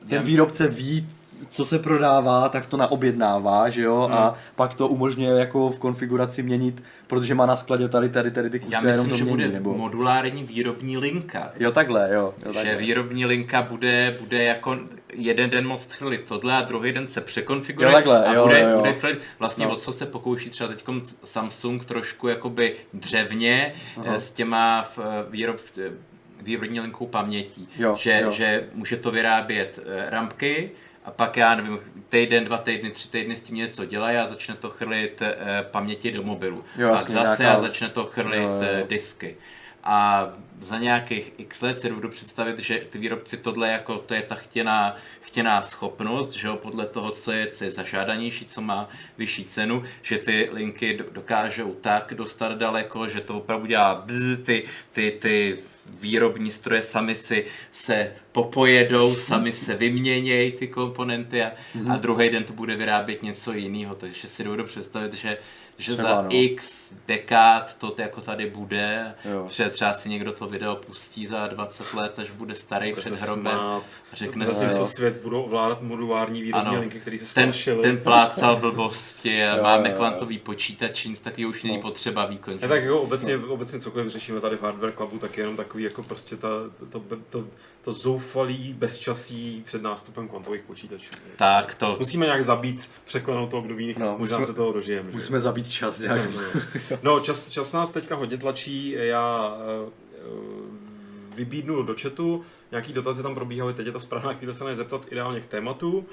[0.08, 1.08] ten výrobce ví,
[1.50, 4.14] co se prodává, tak to naobjednává, že jo, Hmm.
[4.18, 8.50] a pak to umožňuje jako v konfiguraci měnit, protože má na skladě tady, tady, tady
[8.50, 9.74] ty kusy, Já jenom myslím, to že mění, bude nebo...
[9.74, 11.50] modulární výrobní linka.
[11.60, 12.34] Jo, takhle, jo.
[12.46, 12.76] jo že takhle.
[12.76, 14.78] výrobní linka bude, bude jako
[15.12, 18.60] jeden den moc chvíli tohle a druhý den se překonfiguruje Jo, takhle, a jo, bude,
[18.60, 18.78] jo, jo.
[18.78, 19.72] bude chvíli, vlastně No.
[19.72, 20.84] o co se pokouší třeba teď
[21.24, 23.72] Samsung trošku jakoby dřevně
[24.04, 25.90] eh, s těma v, eh, výrob, eh,
[26.42, 28.30] výrobní linkou pamětí, Jo, že, jo.
[28.30, 29.78] že může to vyrábět
[30.08, 30.70] rampky
[31.08, 31.78] a pak já nevím,
[32.08, 35.36] týden, dva týdny, tři týdny s tím něco dělají a začne to chrlit eh,
[35.70, 36.64] paměti do mobilu.
[36.76, 39.36] Jo, pak zase nějaká- a začne to chrlit Jo, jo, eh, disky.
[39.84, 40.28] A
[40.60, 44.34] za nějakých x let si dovedu představit, že ty výrobci tohle jako, to je ta
[44.34, 48.88] chtěná, chtěná schopnost, že jo, podle toho, co je, co je zažádanější, co má
[49.18, 54.38] vyšší cenu, že ty linky do- dokážou tak dostat daleko, že to opravdu dělá bzz,
[54.42, 55.58] ty, ty, ty
[56.00, 61.52] výrobní stroje sami si se popojedou, sami se vyměnějí ty komponenty a,
[61.90, 65.38] a druhý den to bude vyrábět něco jiného, takže si dovedu představit, že
[65.78, 66.28] že Třeba, za no.
[66.30, 69.44] x dekád to jako tady bude, Jo.
[69.48, 73.20] třeba, třeba si někdo to video pustí za 20 let, až bude starý Bude před
[73.20, 73.42] hrobem.
[73.52, 73.82] smát.
[74.12, 76.80] řekne Zatímco si- svět budou ovládat modulární výrobní Ano.
[76.80, 77.82] linky, které se Ten, splašily.
[77.82, 79.96] ten plácal blbosti a Jo, máme jo, jo.
[79.98, 81.82] kvantový počítač, nic takového už není No.
[81.82, 82.58] potřeba výkon.
[82.62, 85.84] Ne, tak jako obecně, obecně cokoliv řešíme tady v Hardware Clubu, tak je jenom takový
[85.84, 86.48] jako prostě ta,
[86.90, 87.44] to, to, to,
[87.88, 91.10] to zoufalý bezčasí před nástupem kvantových počítačů.
[91.36, 95.10] Tak to, Musíme nějak zabít, překlenout to období, No, no, možná musíme- se toho dožijeme.
[95.10, 95.14] že?
[95.14, 96.20] Musíme zabít čas nějak.
[97.02, 103.34] No, čas, čas nás teďka hodně tlačí, já uh, vybídnu do chatu, nějaký dotazy tam
[103.34, 106.06] probíhaly, teď je ta správná chvíle se na ně zeptat ideálně k tématu,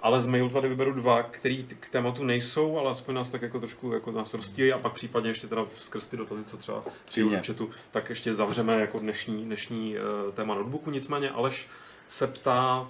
[0.00, 3.58] ale z mailu tady vyberu dva, který k tématu nejsou, ale aspoň nás tak jako
[3.58, 7.30] trošku jako nás roztíjí a pak případně ještě teda skrz ty dotazy, co třeba přijdu
[7.30, 10.90] do chatu, tak ještě zavřeme jako dnešní, dnešní uh, téma notebooku.
[10.90, 11.68] Nicméně Aleš
[12.06, 12.88] se ptá,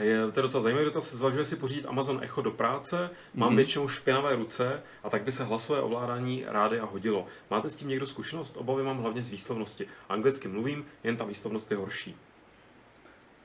[0.00, 1.14] je, to je docela zajímavý dotaz.
[1.14, 3.42] Zvažuje si pořídit Amazon Echo do práce, mám Mhm.
[3.52, 3.56] mm-hmm.
[3.56, 7.26] většinou špinavé ruce a tak by se hlasové ovládání rády a hodilo.
[7.50, 8.56] Máte s tím někdo zkušenost?
[8.56, 9.86] Obavy mám hlavně z výslovnosti.
[10.08, 12.16] Anglicky mluvím, jen ta výslovnost je horší.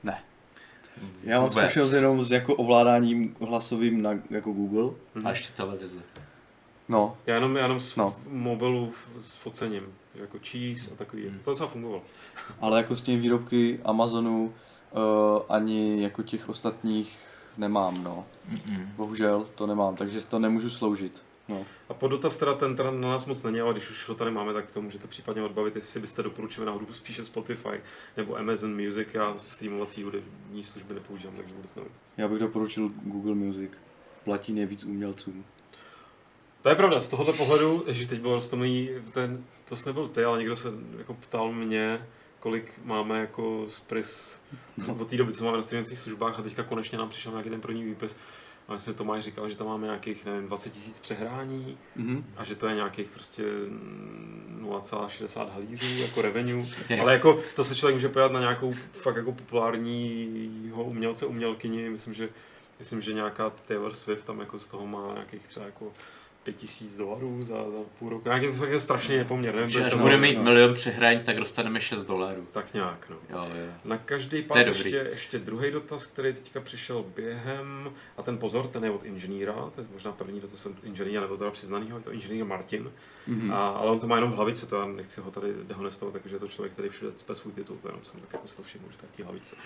[0.02, 0.22] Ne.
[1.22, 4.90] Já mám zkušenost jenom s jako ovládáním hlasovým na jako Google.
[5.24, 5.98] a ještě televize.
[6.88, 8.16] No, Já jenom, já jenom z No.
[8.28, 9.82] mobilu s focením,
[10.14, 11.26] jako cheese a takový.
[11.26, 11.38] Mhm.
[11.44, 12.02] To docela fungovalo.
[12.60, 15.02] ale jako s těmi výrobky Amazonu uh,
[15.48, 17.18] ani jako těch ostatních
[17.58, 18.24] nemám, no.
[18.52, 18.86] Mm-mm.
[18.96, 21.22] Bohužel to nemám, takže to nemůžu sloužit.
[21.48, 21.66] No.
[21.88, 24.30] A pod dotaz teda ten teda na nás moc není, ale když už ho tady
[24.30, 27.80] máme, tak to můžete případně odbavit, jestli byste doporučili na hudbu spíše Spotify
[28.16, 29.08] nebo Amazon Music.
[29.12, 31.92] Já streamovací hudební služby nepoužívám, takže vůbec nevím.
[32.16, 33.70] Já bych doporučil Google Music.
[34.24, 35.44] Platí nejvíc umělcům.
[36.62, 40.24] To je pravda, z tohoto pohledu, že teď byl roztomný, ten, to jsi nebyl ty,
[40.24, 40.68] ale někdo se
[40.98, 42.06] jako ptal mě,
[42.40, 44.42] kolik máme jako spris
[44.76, 44.94] No.
[45.00, 47.60] od té doby, co máme na streamovacích službách a teďka konečně nám přišel nějaký ten
[47.60, 48.16] první výpis.
[48.68, 52.24] A myslím, Tomáš říkal, že tam máme nějakých, nevím, 20 tisíc přehrání Mhm.
[52.36, 56.66] a že to je nějakých prostě mm, 0,60 halířů jako revenue.
[57.00, 61.90] Ale jako to se člověk může podívat na nějakou fakt jako populárního umělce, umělkyni.
[61.90, 62.28] Myslím, že,
[62.78, 65.92] myslím, že nějaká Taylor Swift tam jako z toho má nějakých třeba jako
[66.50, 68.28] 5000 dolarů za, za půl roku.
[68.28, 69.54] Nějaký fakt jako strašný nepoměr.
[69.54, 70.42] Nevím, Takže to- až to- bude mít no.
[70.42, 72.46] milion přehraň, tak dostaneme 6 dolarů.
[72.52, 73.16] Tak nějak, no.
[73.30, 73.72] Jo, jo.
[73.84, 78.38] Na každý To pád je ještě, ještě druhý dotaz, který teďka přišel během, a ten
[78.38, 81.98] pozor, ten je od inženýra, to je možná první dotaz od inženýra, nebo teda přiznanýho,
[81.98, 82.90] je to inženýr Martin,
[83.26, 83.52] Mhm.
[83.52, 86.36] a, ale on to má jenom v hlavici, to já nechci ho tady dehonestovat, takže
[86.36, 88.62] je to člověk, který všude cpe svůj titul, to jenom jsem tak jako si to
[88.62, 89.56] všiml, že tak v té hlavici.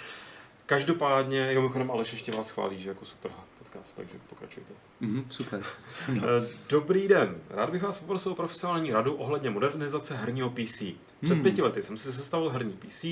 [0.75, 4.73] Každopádně, jo, mimochodem Aleš ještě vás chválí, že jako super podcast, takže pokračujte.
[5.01, 5.63] Mhm, super.
[6.17, 6.21] Eh,
[6.69, 10.83] Dobrý den, rád bych vás poprosil o profesionální radu ohledně modernizace herního PC.
[11.23, 11.43] Před Hmm.
[11.43, 13.05] pěti lety jsem si sestavil herní PC,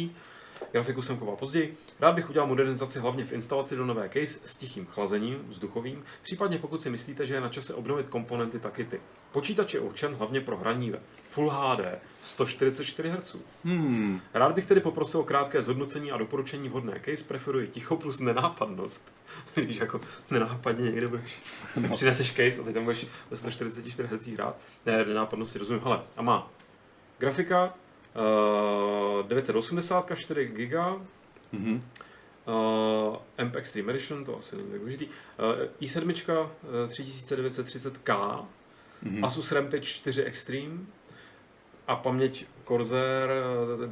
[0.72, 1.76] grafiku jsem koval později.
[2.00, 6.58] Rád bych udělal modernizaci hlavně v instalaci do nové case s tichým chlazením, vzduchovým, případně
[6.58, 9.00] pokud si myslíte, že je na čase obnovit komponenty, tak i ty.
[9.32, 11.80] Počítač je určen hlavně pro hraní ve Full HD
[12.22, 13.36] 144 Hz.
[13.64, 14.20] Hmm.
[14.34, 19.12] Rád bych tedy poprosil o krátké zhodnocení a doporučení vhodné case, preferuji ticho plus nenápadnost.
[19.56, 21.42] Víš, jako nenápadně někde budeš,
[21.80, 24.56] si přineseš case a ty tam budeš ve 144 Hz hrát.
[24.86, 25.82] Ne, nenápadnost si rozumím.
[25.82, 26.50] Hele, a má
[27.18, 27.74] grafika
[29.20, 31.00] uh, 980, 4 GB,
[31.52, 31.82] Mhm.
[32.46, 35.06] Uh, AMP Extreme Edition, to asi není tak důležitý.
[35.06, 35.12] Uh,
[35.80, 36.04] i7
[36.42, 36.48] uh,
[36.88, 38.44] 3930K,
[39.02, 39.24] Mhm.
[39.24, 40.78] Asus Rampage 4 Extreme
[41.86, 43.30] a paměť Corsair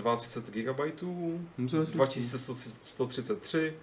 [0.04, 1.02] uh, 32 GB,
[1.58, 1.96] No, to je super.
[1.96, 3.74] 2133,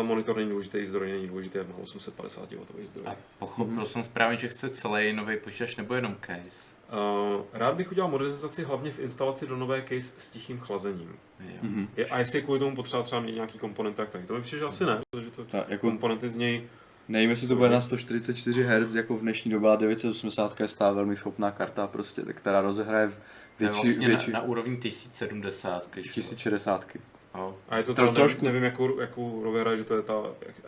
[0.00, 3.06] uh, monitor není důležitý, zdroj není důležitý, má 850 W zdroj.
[3.06, 6.70] A pochopil jsem správně, že chce celý nový počítač nebo jenom case.
[6.92, 11.16] Uh, rád bych udělal modernizaci hlavně v instalaci do nové case s tichým chlazením.
[11.40, 11.56] Jo.
[11.62, 11.88] Mhm.
[11.96, 14.40] Je, a jestli je kvůli tomu potřeba třeba mít nějaký komponent, tak, tak to mi
[14.42, 16.64] přijde, že asi ne, protože to Tak, jako- komponenty z něj
[17.08, 20.94] Nevím, jestli to bude na 144 Hz, jako v dnešní době, ale 980 je stále
[20.94, 24.76] velmi schopná karta, prostě, která rozehraje v To je větší, vlastně větší na, na úrovni
[24.76, 25.88] 1070.
[25.96, 26.02] že?
[26.02, 26.86] 1060.
[27.34, 27.56] No.
[27.68, 28.44] A je to Tro- trošku.
[28.44, 30.14] nevím, jakou, jakou rově že to je ta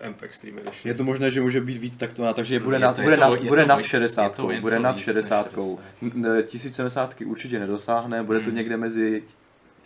[0.07, 0.89] AMP Extreme Edition.
[0.91, 3.21] Je to možné, že může být víc takto, takže bude, nad, to- je bude, to-
[3.21, 5.45] nad, bude nad o- je 60, to o něco bude nad víc než 60.
[5.51, 5.79] 60.
[6.03, 8.55] N- 1070 určitě nedosáhne, bude to Hmm.
[8.57, 9.23] někde mezi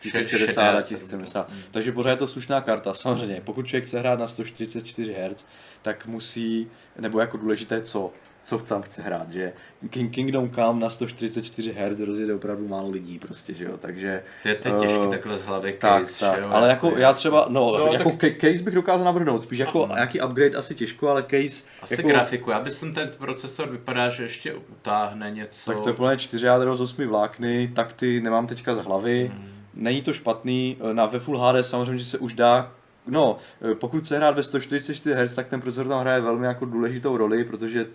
[0.01, 1.51] 1060 a 1070.
[1.51, 1.61] Hmm.
[1.71, 2.95] Takže pořád je to slušná karta.
[2.95, 5.45] Samozřejmě, pokud člověk chce hrát na 144 Hz,
[5.83, 8.13] tak musí, nebo jako důležité co,
[8.47, 9.53] co tam chce hrát, že
[9.91, 14.49] King, Kingdom Come na 144 Hz rozjede opravdu málo lidí prostě, že jo, takže To
[14.49, 16.49] je, to je těžký Eh, takhle z hlavy tak, case, tak, že jo?
[16.53, 20.21] ale jako já třeba, no, No, jako tak- case bych dokázal navrhnout, spíš jako nějaký
[20.21, 24.55] upgrade asi těžko, ale case, Asi jako, grafiku, já bych ten procesor vypadá, že ještě
[24.55, 25.71] utáhne něco.
[25.73, 29.31] tak to je plné 4 jádro z 8 vlákny, tak ty nemám teďka z hlavy,
[29.35, 29.49] Hmm.
[29.75, 32.73] není to špatný, na ve Full HD samozřejmě, že se už dá
[33.07, 33.39] No,
[33.75, 37.45] pokud se hrát ve 144 Hz, tak ten procesor tam hraje velmi jako důležitou roli,
[37.45, 37.87] protože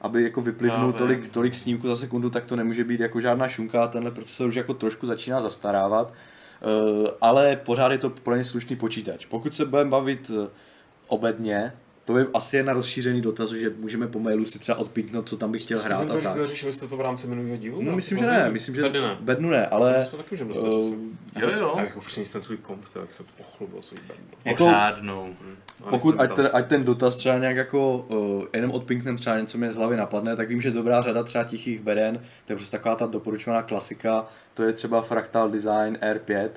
[0.00, 1.30] aby jako vyplivnul tolik, vím.
[1.30, 4.74] tolik snímků za sekundu, tak to nemůže být jako žádná šunka, tenhle procesor už jako
[4.74, 6.12] trošku začíná zastarávat,
[6.64, 9.26] Eh, ale pořád je to pro ně slušný počítač.
[9.26, 10.48] Pokud se budeme bavit eh,
[11.08, 11.72] obedně,
[12.04, 15.36] to je asi jen na rozšířený dotaz, že můžeme po mailu si třeba odpíknout, co
[15.36, 16.36] tam bych chtěl hrát Jsem a tak.
[16.36, 17.82] neřešili jste to v rámci minulého dílu?
[17.82, 19.16] No, myslím, že ne, myslím, že Tady ne.
[19.20, 19.94] bednu ne, Ale...
[19.96, 20.68] ale jsme taky můžeme dostat.
[20.68, 20.94] Uh,
[21.40, 21.74] Jo, jo.
[21.76, 24.24] já bych přinést ten svůj komp, tak se pochlubil svůj bednu.
[24.44, 25.34] jako- Pořádnou.
[25.84, 29.58] A Pokud, ať ten, ať ten dotaz třeba nějak jako uh, jenom odpinknem třeba něco
[29.58, 32.76] mě z hlavy napadne, tak vím, že dobrá řada třeba tichých beden, to je prostě
[32.76, 36.48] taková ta doporučovaná klasika, to je třeba Fractal Design R5,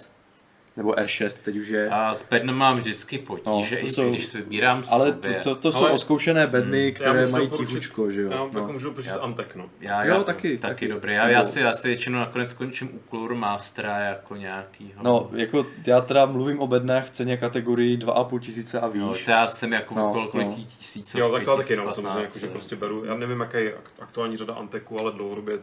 [0.78, 1.89] nebo R6 teď už je.
[1.89, 5.34] A s bednem mám vždycky potíže, No, to i jsou- když si vybírám Ale sobě.
[5.34, 8.30] to, to, to jsou Ale- oskoušené bedny, Já které mají tichučko, že jo.
[8.32, 8.67] Já No.
[8.71, 9.69] můžu doporučit Já- Antek, no.
[9.82, 10.88] Já, Jo, já, taky, taky, taky.
[10.88, 11.13] dobrý.
[11.13, 15.03] Já, já, si, já si většinou nakonec končím u Clur Mastera jako nějakýho.
[15.03, 19.01] No, jako já teda mluvím o bednách v ceně kategorii 2,5 tisíce a výš.
[19.01, 20.43] no, to já jsem jako No, no, okolo no.
[20.43, 20.55] no.
[20.80, 23.57] tisícovky, Jo, tak to taky no, 1015, samozřejmě, jako, že prostě beru, já nevím, jaká
[23.57, 25.59] je ak- aktuální řada Anteku, ale dlouhodobě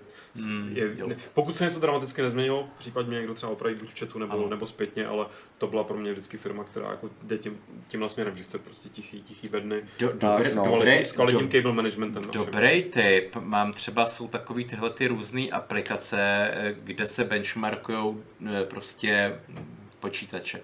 [0.46, 1.08] Mm, je, jo.
[1.34, 5.03] pokud se něco dramaticky nezměnilo, případně někdo třeba opraví buď v chatu nebo, nebo zpětně,
[5.06, 5.26] ale
[5.58, 8.88] to byla pro mě vždycky firma, která jako jde tím, tímhle směrem, že chce prostě
[8.88, 10.64] tichý, tichý bedny, Do, Tak, dobrý, no.
[10.64, 12.22] s, dobrý, s kvalitním do, cable managementem.
[12.32, 13.36] dobrý tip.
[13.40, 16.18] Mám třeba, jsou takový tyhle ty různé aplikace,
[16.52, 18.16] eh, kde se benchmarkují
[18.64, 20.60] prostě mm, počítače.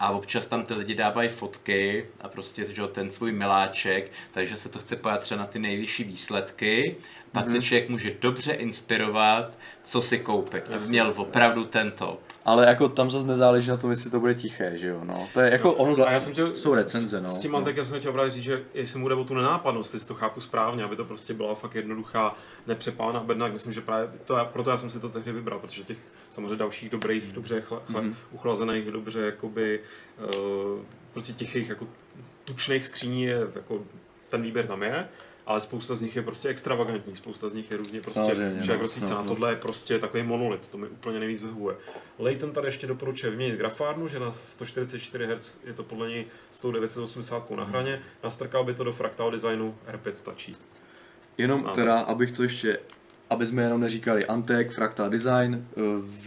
[0.00, 4.68] A občas tam ty lidi dávají fotky a prostě že ten svůj miláček, takže se
[4.68, 6.96] to chce pojat třeba na ty nejvyšší výsledky.
[7.32, 7.56] Pak Mhm.
[7.56, 10.64] se člověk může dobře inspirovat, co si koupit.
[10.70, 12.20] Jasně, měl opravdu ten top.
[12.46, 15.28] Ale jako tam zase nezáleží na tom, jestli to bude tiché, že jo, no.
[15.34, 17.28] To je jako, ono, A já jsem chtěl, jsou recenze, no.
[17.28, 17.58] S tím no.
[17.58, 20.40] Antekem jsem chtěl právě říct, že jestli mu jde o tu nenápadnost, jestli to chápu
[20.40, 22.34] správně, aby to prostě byla fakt jednoduchá,
[22.66, 25.98] nepřepálená bedna, myslím, že právě to, proto já jsem si to tehdy vybral, protože těch
[26.30, 28.14] samozřejmě dalších dobrých, dobře chle, chle, Mhm.
[28.32, 29.80] uchlazených, dobře jakoby,
[30.24, 30.80] uh,
[31.12, 31.86] prostě tichých jako
[32.44, 33.82] tučných skříní je jako
[34.30, 35.08] ten výběr tam je,
[35.46, 38.20] ale spousta z nich je prostě extravagantní, spousta z nich je různě prostě
[38.60, 39.24] však no, no, no.
[39.24, 41.76] Tohle je prostě takový monolit, to mi úplně nejvíc vyhovuje.
[42.18, 46.58] Leighton tady ještě doporučuje vyměnit grafárnu, že na 144 Hz je to podle něj s
[46.58, 50.56] tou 980 na hraně, nastrkal by to do Fractal designu, R5 stačí.
[51.38, 51.74] Jenom Ano.
[51.74, 52.78] teda, abych to ještě,
[53.30, 55.80] aby jsme jenom neříkali Antek, Fractal Design, eh,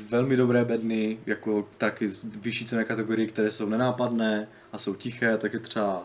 [0.09, 5.53] velmi dobré bedny, jako taky vyšší cené kategorie, které jsou nenápadné a jsou tiché, tak
[5.53, 6.03] je třeba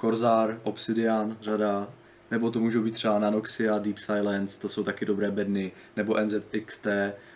[0.00, 1.88] Corsair, Obsidian, řada,
[2.30, 6.86] nebo to můžou být třeba Nanoxia, Deep Silence, to jsou taky dobré bedny, nebo NZXT,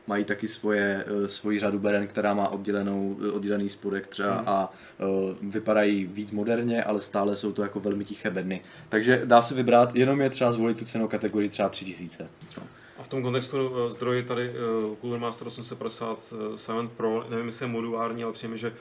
[0.07, 4.49] mají taky svoje, eh, svoji řadu beden, která má oddělenou, oddělený spodek třeba Hmm.
[4.49, 5.05] a eh,
[5.43, 8.61] vypadají víc moderně, ale stále jsou to jako velmi tiché bedny.
[8.89, 12.29] Takže dá se vybrat, jenom je třeba zvolit tu cenou kategorii třeba 3000.
[12.57, 12.63] No.
[12.99, 17.69] A v tom kontextu uh, zdroji tady uh, Cooler Master 857 Pro, nevím, jestli je
[17.69, 18.73] modulární, ale přijde mi, že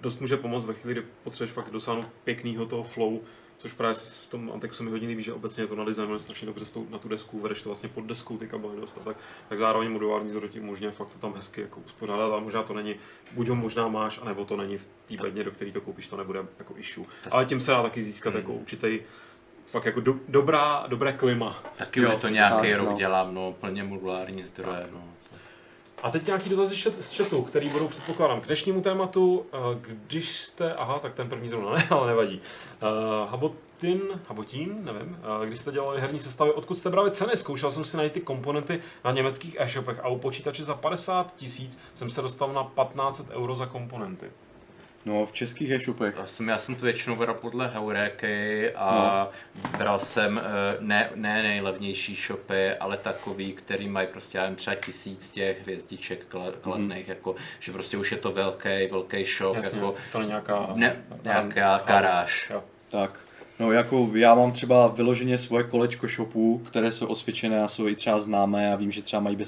[0.00, 3.20] dost může pomoct ve chvíli, kdy potřebuješ fakt dosáhnout pěkného toho flow,
[3.58, 6.46] což právě v tom Anteku se mi hodně líbí, že obecně je to nadizajnované strašně
[6.46, 9.16] dobře na tu desku, vedeš to vlastně pod deskou ty kabely dost a tak,
[9.48, 12.74] tak zároveň modulární zdroj ti umožňuje fakt to tam hezky jako uspořádat a možná to
[12.74, 12.94] není,
[13.32, 16.16] buď ho možná máš, anebo to není v té bedně, do které to koupíš, to
[16.16, 17.06] nebude jako issue.
[17.30, 18.40] Ale tím se dá taky získat Hmm.
[18.42, 19.00] jako určitý
[19.66, 21.62] fakt jako do, dobrá, dobré klima.
[21.76, 22.96] Taky Jo, už to nějaký tak, rok no.
[22.96, 25.04] dělám, no, plně modulární zdroje, no.
[26.02, 29.46] A teď nějaký dotazy z chat- z chatu, který budou předpokládám k dnešnímu tématu.
[29.52, 29.58] Eh,
[30.06, 32.40] Když jste, aha, tak ten první zrovna ne, ale nevadí.
[32.82, 37.36] Uh, Habotin, Habotín, nevím, uh, když jste dělali herní sestavy, odkud jste brali ceny?
[37.36, 41.78] Zkoušel jsem si najít ty komponenty na německých e-shopech a u počítače za 50 tisíc
[41.94, 44.30] jsem se dostal na 1500 euro za komponenty.
[45.06, 46.14] No, v českých e-shopech.
[46.18, 49.30] Já jsem, já jsem to většinou bral podle Heuréky a
[49.64, 49.68] no.
[49.78, 54.76] bral jsem eh, ne, ne nejlevnější shopy, ale takový, který mají prostě, já nevím, třeba
[54.76, 57.10] tisíc těch hvězdiček kla- kladných, mm.
[57.10, 60.68] jako, že prostě už je to velký, velký shop, Jasně, jako, to není nějaká...
[60.74, 62.50] ne, nějaká karáž.
[62.50, 62.64] Jo.
[62.90, 63.20] Tak,
[63.58, 67.96] no jako já mám třeba vyloženě svoje kolečko shopů, které jsou osvědčené a jsou i
[67.96, 69.38] třeba známé a vím, že třeba mají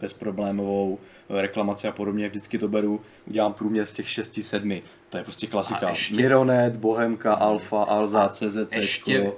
[0.00, 0.98] bezproblémovou,
[1.30, 4.82] reklamaci a podobně, vždycky to beru, udělám průměr z těch 6-7.
[5.10, 5.86] To je prostě klasika.
[5.86, 9.32] A ještě- Mironet, Bohemka, Alfa, Alza, CZC, ještě-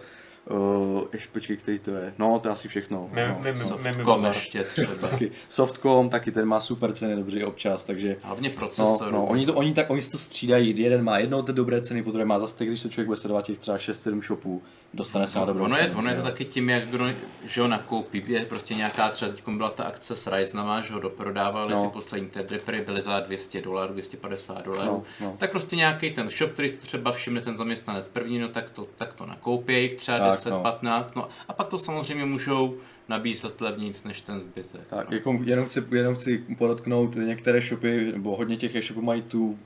[0.51, 2.15] Uh, ještě počkej, který to je.
[2.19, 3.11] No, to je asi všechno.
[3.15, 4.35] No, Softcom bazar.
[4.35, 4.95] ještě třeba.
[4.95, 5.31] taky.
[5.49, 9.11] Softcom, taky ten má super ceny dobře občas, takže Hlavně No, procesorů.
[9.11, 10.79] no, oni, to, oni, tak, oni si to střídají.
[10.79, 13.59] Jeden má jednou ty dobré ceny, potom má zase, když to člověk bude sledovat těch
[13.59, 14.63] třeba 6-7 shopů,
[14.95, 15.99] dostane se na dobrou ono, je, cenu.
[15.99, 17.07] ono je to taky tím, jak kdo,
[17.45, 21.01] že ho nakoupí, je prostě nějaká třeba, teď byla ta akce s Ryzenama, že ho
[21.01, 21.83] doprodávali, No.
[21.85, 25.37] ty poslední Threadrippery byly za 200 dolarů, 250 dolarů, No, no.
[25.39, 28.87] tak prostě nějaký ten shop, který si třeba všimne ten zaměstnanec první, no tak to,
[28.97, 30.61] tak to nakoupí jich třeba Tak, 10, no.
[30.61, 32.77] 15, no a pak to samozřejmě můžou
[33.09, 34.81] nabízet levnějc než ten zbytek.
[34.91, 35.17] Tak, no.
[35.17, 39.59] jako jenom chci, jenom chci podotknout, některé shopy, nebo hodně těch e-shopů mají tu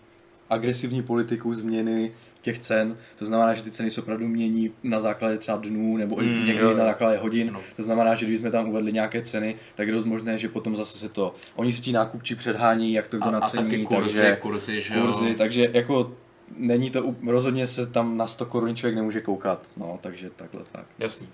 [0.51, 2.13] agresivní politiku změny
[2.47, 6.17] těch cen, to znamená, že ty ceny se opravdu mění na základě třeba dnů nebo
[6.17, 7.53] Mm, někdy jo, na základě hodin.
[7.53, 7.61] No.
[7.77, 10.77] To znamená, že když jsme tam uvedli nějaké ceny, tak je dost možné, že potom
[10.77, 13.85] zase se to, oni si ti nákupčí předhání, jak to kdo A, a nacení, taky
[13.85, 15.07] kurzy, takže kurzy, že jo.
[15.07, 16.13] kurzy, takže jako
[16.57, 20.87] není to, rozhodně se tam na 100 korun člověk nemůže koukat, no, takže takhle tak.
[20.99, 21.29] Jasný.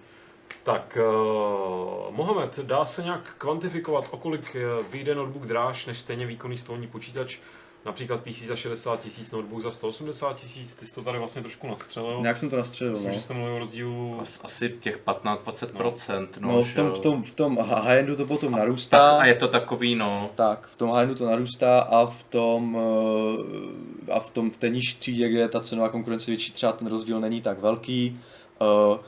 [0.64, 6.26] Tak, uh, Mohamed, dá se nějak kvantifikovat, o kolik eh, vyjde notebook dráž než stejně
[6.26, 7.38] výkonný stolní počítač?
[7.84, 11.66] Například PC za 60 tisíc, notebook za 180 tisíc, ty jsi to tady vlastně trošku
[11.68, 12.18] nastřelil.
[12.20, 13.14] Nějak jsem to nastřelil, Myslím, no.
[13.14, 14.18] že jste mluvil o rozdílu...
[14.22, 18.50] As- Asi těch 15-20%, no, No, v tom, v tom, v tom high-endu to potom
[18.52, 19.10] tak, narůstá.
[19.18, 22.78] a je to takový, no, Tak, v tom high-endu to narůstá a v tom,
[24.08, 26.72] eh, a v tom v té nižší třídě, kde je ta cenová konkurence větší, třeba
[26.72, 28.20] ten rozdíl není tak velký.
[28.60, 28.98] Eh,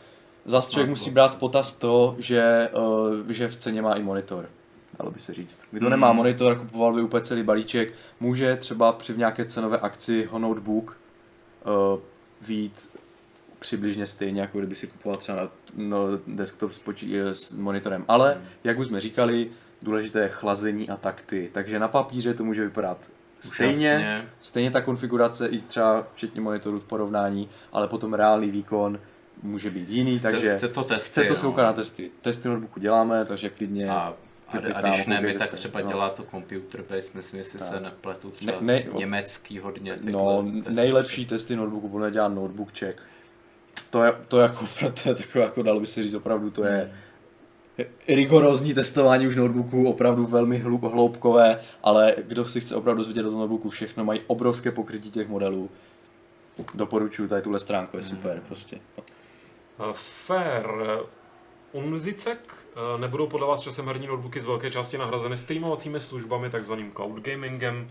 [0.46, 1.12] Zase člověk No, musí vlastně.
[1.12, 2.40] brát v potaz to, že,
[3.28, 4.48] eh, že v ceně má i monitor.
[4.98, 5.58] Dalo by se říct.
[5.70, 5.90] Kdo Hmm.
[5.90, 10.38] nemá monitor a kupoval by úplně celý balíček, může třeba při nějaké cenové akci ho
[10.38, 10.96] notebook
[11.66, 12.00] uh,
[12.48, 12.90] vít
[13.58, 18.04] přibližně stejně, jako kdyby si kupoval třeba na, no, desktop s, počí, s monitorem.
[18.08, 18.44] Ale, Hmm.
[18.64, 19.50] jak už jsme říkali,
[19.82, 21.50] důležité je chlazení a takty.
[21.52, 22.98] Takže na papíře to může vypadat
[23.40, 24.28] stejně, Úžasně.
[24.40, 29.00] stejně ta konfigurace i třeba včetně monitoru v porovnání, ale potom reálný výkon
[29.42, 31.56] může být jiný, Chce, takže chce to testy, chce to no.
[31.56, 32.10] na testy.
[32.20, 33.90] Testy notebooku děláme, takže klidně...
[33.90, 34.14] A,
[34.48, 35.88] a, a když ne my, tak třeba no.
[35.88, 37.68] dělá to computer base, myslím, jestli Tak.
[37.68, 39.98] se nepletu, třeba Ne- ne- německý hodně.
[40.02, 40.74] No, testy.
[40.74, 43.02] nejlepší testy notebooku podle mě dělá notebook check.
[43.90, 44.68] To je, to jako,
[45.02, 46.92] to je takové, jako dalo by se říct, opravdu to je
[48.08, 53.30] rigorózní testování už notebooků, opravdu velmi hlub, hloubkové, ale kdo si chce opravdu zvědět o
[53.30, 55.70] tom notebooku všechno, mají obrovské pokrytí těch modelů.
[56.74, 58.78] Doporučuji, tady tuhle stránku je super, prostě.
[59.78, 59.92] Uh,
[60.26, 60.66] fair.
[61.72, 62.63] Unzicek uh,
[62.98, 67.90] nebudou podle vás časem herní notebooky z velké části nahrazeny streamovacími službami, takzvaným cloud gamingem.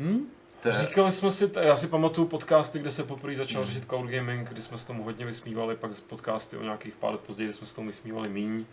[0.00, 0.26] Hm?
[0.62, 4.06] To je- Říkali jsme si, já si pamatuju podcasty, kde se poprvé začal řešit cloud
[4.10, 7.46] gaming, kdy jsme se tomu hodně vysmívali, pak z podcasty o nějakých pár let později,
[7.48, 8.64] kdy jsme se tomu vysmívali míň.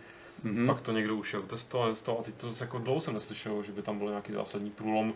[0.44, 0.56] Mhm.
[0.56, 0.66] Hmm.
[0.66, 3.62] Pak to někdo už jako testoval, testoval a teď to zase jako dlouho jsem neslyšel,
[3.62, 5.14] že by tam byl nějaký zásadní průlom.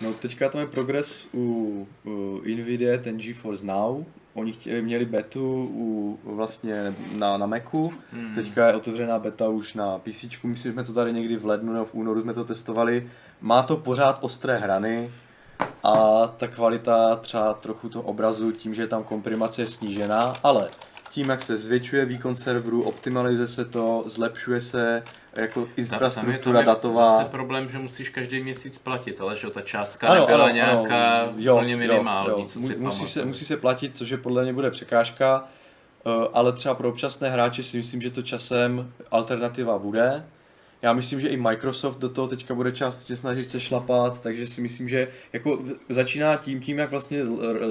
[0.00, 4.04] No teďka tam je progres u, u Nvidia, ten GeForce Now.
[4.34, 8.34] Oni chtěli, měli betu u, vlastně na, na Macu, Hmm.
[8.34, 11.72] teďka je otevřená beta už na PC, myslím, že jsme to tady někdy v lednu
[11.72, 13.10] nebo v únoru jsme to testovali.
[13.40, 15.10] Má to pořád ostré hrany
[15.82, 20.68] a ta kvalita třeba trochu toho obrazu tím, že je tam komprimace je snížená, ale
[21.16, 25.02] tím, jak se zvětšuje výkon serveru, optimalizuje se to, zlepšuje se
[25.32, 27.08] jako infrastruktura tam je datová.
[27.08, 30.54] zase problém, že musíš každý měsíc platit, ale že jo, ta částka Ano, nebyla ano,
[30.54, 31.32] nějaká ano.
[31.36, 32.48] Jo, úplně jo, minimální, jo.
[32.48, 35.44] co Mu- si musí se, musí se platit, což je podle mě bude překážka,
[36.06, 40.24] eh, ale třeba pro občasné hráče si myslím, že to časem alternativa bude.
[40.82, 44.60] Já myslím, že i Microsoft do toho teďka bude částečně snažit se šlapat, takže si
[44.60, 45.58] myslím, že jako
[45.88, 47.22] začíná tím, tím jak vlastně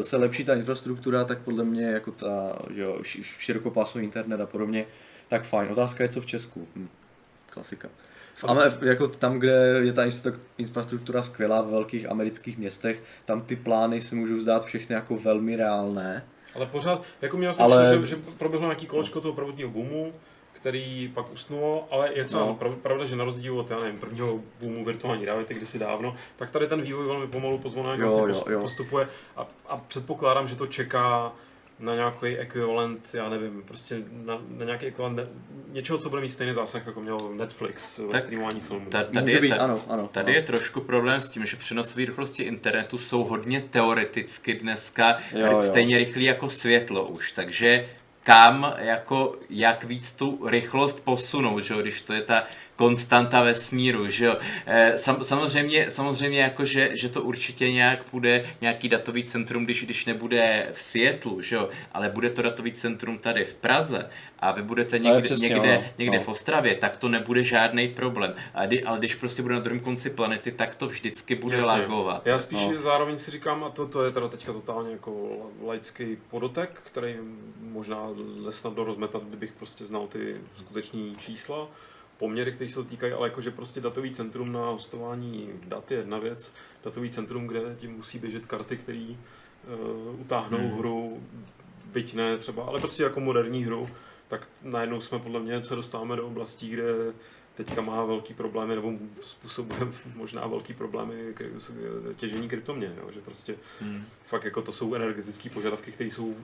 [0.01, 4.45] se lepší ta infrastruktura, tak podle mě jako ta že jo, ši- širokopásmový internet a
[4.45, 4.85] podobně,
[5.27, 5.71] tak fajn.
[5.71, 6.67] Otázka je, co v Česku.
[6.75, 6.87] Hm.
[7.49, 7.89] Klasika.
[8.35, 10.03] V Ame- jako tam, kde je ta
[10.57, 15.55] infrastruktura skvělá v velkých amerických městech, tam ty plány se můžou zdát všechny jako velmi
[15.55, 16.25] reálné.
[16.55, 18.01] Ale pořád, jako měl jsem Ale- ale...
[18.01, 20.13] že, že proběhlo nějaký kolečko toho prvotního boomu,
[20.69, 22.55] který pak usnulo, ale je třeba No.
[22.55, 26.51] prav, pravda, že na rozdíl od já nevím, prvního boomu virtuální reality kdysi dávno, tak
[26.51, 28.59] tady ten vývoj velmi pomalu pozvolně Jo, vlastně jo, postup, jo.
[28.61, 29.07] postupuje
[29.37, 31.33] a, a předpokládám, že to čeká
[31.79, 35.27] na nějaký ekvivalent, já nevím, prostě na, na nějaký ekvivalent ne-
[35.73, 38.85] něčeho, co bude mít stejný zásah, jako měl Netflix ve Tak streamování filmů.
[38.89, 40.07] Ta- Tady, Může je, být, ta- ano, ano.
[40.11, 40.35] Tady ano.
[40.35, 45.51] je trošku problém s tím, že přenosové rychlosti internetu jsou hodně teoreticky dneska Jo, jo,
[45.51, 45.61] jo.
[45.61, 47.89] stejně rychlý jako světlo už, takže
[48.25, 52.43] kam, jako, jak víc tu rychlost posunout, že když to je ta
[52.75, 54.35] konstanta vesmíru, že jo.
[54.65, 59.85] Eh, sam, samozřejmě, samozřejmě jako, že, že to určitě nějak bude nějaký datový centrum, když,
[59.85, 64.09] když nebude v Seattleu, že jo, ale bude to datový centrum tady v Praze
[64.39, 66.23] a vy budete někde, přesně někde, ono, někde no.
[66.23, 68.35] v Ostravě, tak to nebude žádný problém.
[68.53, 71.71] Ale, kdy, ale když prostě bude na druhém konci planety, tak to vždycky bude Jasně.
[71.71, 72.21] lagovat.
[72.25, 72.71] Já spíš No.
[72.71, 72.81] no.
[72.81, 75.11] zároveň si říkám, a to, to je teda teďka totálně jako
[75.65, 77.15] laický podotek, který
[77.61, 78.07] možná
[78.43, 81.67] jde snadno rozmetat, kdybych prostě znal ty skuteční čísla,
[82.17, 86.19] poměry, které se to týkají, ale jakože prostě datový centrum na hostování dat je jedna
[86.19, 86.53] věc,
[86.83, 90.77] datový centrum, kde ti musí běžet karty, které uh, utáhnou Hmm.
[90.77, 91.23] hru,
[91.85, 93.89] byť ne třeba, ale prostě jako moderní hru,
[94.27, 96.83] tak najednou jsme podle mě se dostáváme do oblastí, kde
[97.55, 99.79] teďka má velký problémy, nebo způsobuje
[100.15, 101.71] možná velký problémy s-
[102.15, 103.09] těžení kryptoměn, jo?
[103.13, 104.03] že prostě Hmm.
[104.25, 106.35] fakt jako to jsou energetické požadavky, které jsou,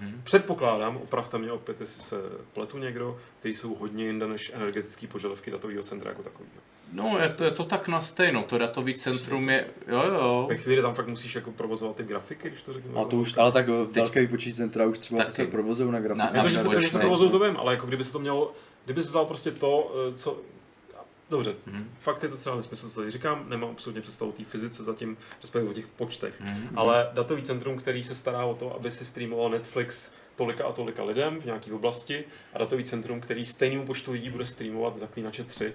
[0.00, 0.20] Hmm.
[0.24, 2.16] předpokládám, opravte mě opět, jestli se
[2.54, 6.52] pletu někdo, které jsou hodně jinde než energetické požadavky datového centra jako takového.
[6.92, 10.46] No, je to, je to tak na stejno, to datový centrum je, jo jo.
[10.48, 12.98] Ve chvíli tam fakt musíš jako provozovat ty grafiky, když to řeknu.
[12.98, 15.32] A to už, ale tak eh, velké výpočící centra už třeba Taky.
[15.32, 16.36] se provozují na grafice.
[16.36, 18.52] Na- Ne, to, že se, se provozují, to vím, ale jako kdyby se to mělo,
[18.84, 20.38] kdyby se vzal prostě to, eh, co,
[21.30, 21.90] dobře, Mhm.
[21.98, 25.16] fakt je to třeba nesmysl, co tady říkám, nemám absolutně představu o té fyzice zatím,
[25.40, 26.78] respektive o těch počtech, Mhm.
[26.78, 31.04] ale datový centrum, který se stará o to, aby si streamoval Netflix tolika a tolika
[31.04, 32.24] lidem v nějaké oblasti
[32.54, 35.74] a datový centrum, který stejnému počtu lidí bude streamovat Zaklínače 3,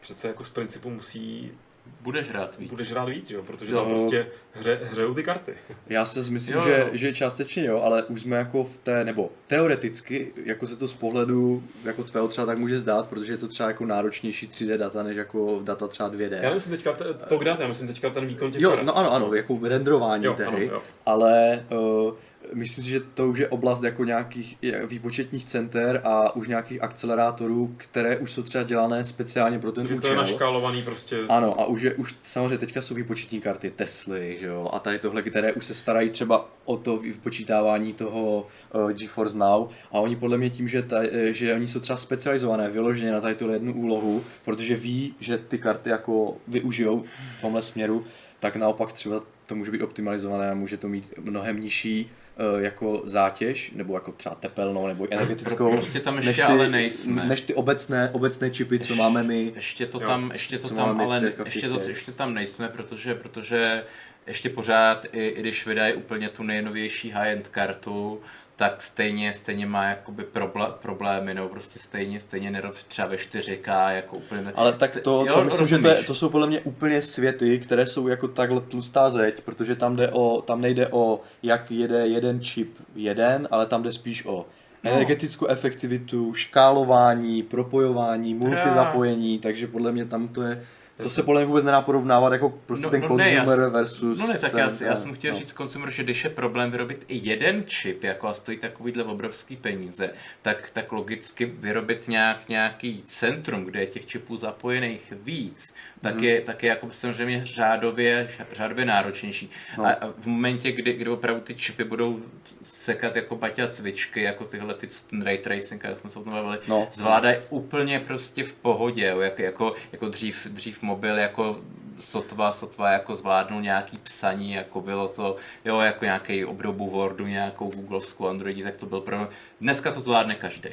[0.00, 1.52] přece jako z principu musí,
[2.00, 2.70] Budeš hrát víc.
[2.70, 3.42] budeš hrát víc, jo?
[3.42, 3.78] protože Jo.
[3.78, 5.52] tam prostě hře, hřejou ty karty.
[5.88, 6.86] Já si myslím, Jo, že, jo.
[6.92, 10.94] že částečně jo, ale už jsme jako v té, nebo teoreticky, jako se to z
[10.94, 15.02] pohledu jako tvého třeba tak může zdát, protože je to třeba jako náročnější 3D data,
[15.02, 16.32] než jako data třeba 2D.
[16.42, 18.86] Já nemyslím teďka t- to grát, já myslím teďka ten výkon těch Jo, karet.
[18.86, 20.82] no ano, ano, jako renderování Jo, té ano, hry, jo.
[21.06, 21.64] ale
[22.06, 22.14] uh,
[22.54, 27.74] myslím si, že to už je oblast jako nějakých výpočetních center a už nějakých akcelerátorů,
[27.76, 30.10] které už jsou třeba dělané speciálně pro ten Že to účel.
[30.10, 31.18] je naškálovaný prostě.
[31.28, 34.98] Ano, a už, je, už samozřejmě teďka jsou výpočetní karty Tesly, že jo, a tady
[34.98, 40.16] tohle, které už se starají třeba o to vypočítávání toho uh, GeForce Now a oni
[40.16, 43.54] podle mě tím, že, ta, eh, že oni jsou třeba specializované vyloženě na tady tuhle
[43.54, 47.04] jednu úlohu, protože ví, že ty karty jako využijou
[47.38, 48.04] v tomhle směru,
[48.40, 52.10] tak naopak třeba to může být optimalizované a může to mít mnohem nižší
[52.58, 57.24] jako zátěž, nebo jako třeba tepelnou, nebo energetickou, Prostě tam než ještě ty, ale nejsme.
[57.24, 59.52] než ty obecné, obecné čipy, co máme my.
[59.56, 60.06] Ještě to Jo.
[60.06, 63.84] tam, ještě to tam, ale jako ještě, to, ještě tam nejsme, protože, protože
[64.26, 68.20] ještě pořád, i, i když vydají úplně tu nejnovější high-end kartu,
[68.58, 73.90] tak stejně, stejně má jakoby probla, problémy, no prostě stejně, stejně nerov třeba ve 4K,
[73.94, 74.52] jako úplně...
[74.54, 76.06] Ale tak ste- to, jo, to myslím, že to, je, rozumíš.
[76.06, 80.08] to jsou podle mě úplně světy, které jsou jako takhle tlustá zeď, protože tam, jde
[80.08, 84.46] o, tam nejde o, jak jede jeden čip jeden, ale tam jde spíš o
[84.84, 84.90] No.
[84.90, 90.62] energetickou efektivitu, škálování, propojování, multizapojení, takže podle mě tam to je,
[91.02, 93.70] to se podle mě vůbec nedá porovnávat jako prostě No- ten no ne, já consumer
[93.70, 95.38] versus No ne, tak ten, já, já jsem chtěl no.
[95.38, 99.56] říct consumer, že když je problém vyrobit i jeden čip, jako a stojí takovýhle obrovský
[99.56, 100.10] peníze,
[100.42, 106.24] tak, tak logicky vyrobit nějak, nějaký centrum, kde je těch čipů zapojených víc, tak, Mhm.
[106.24, 109.50] je, tak je jako samozřejmě řádově, řádově náročnější.
[109.78, 109.86] No.
[109.86, 112.20] A, v momentě, kdy, kdy opravdu ty čipy budou
[112.62, 114.88] sekat jako baťa cvičky, jako tyhle ty,
[115.22, 116.88] ray tracing, jak jsme se o tom bavili, No.
[116.92, 121.60] zvládají úplně prostě v pohodě, jako, jako, jako dřív, dřív mobil jako
[122.00, 127.70] sotva, sotva jako zvládnul nějaký psaní, jako bylo to, jo, jako nějaký obdobu Wordu, nějakou
[127.70, 129.28] Googlovskou Androidí, tak to byl pro
[129.60, 130.68] Dneska to zvládne každý.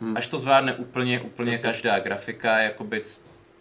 [0.00, 0.16] Hmm.
[0.16, 1.68] Až to zvládne úplně, úplně Jasně.
[1.68, 3.02] každá grafika, jakoby,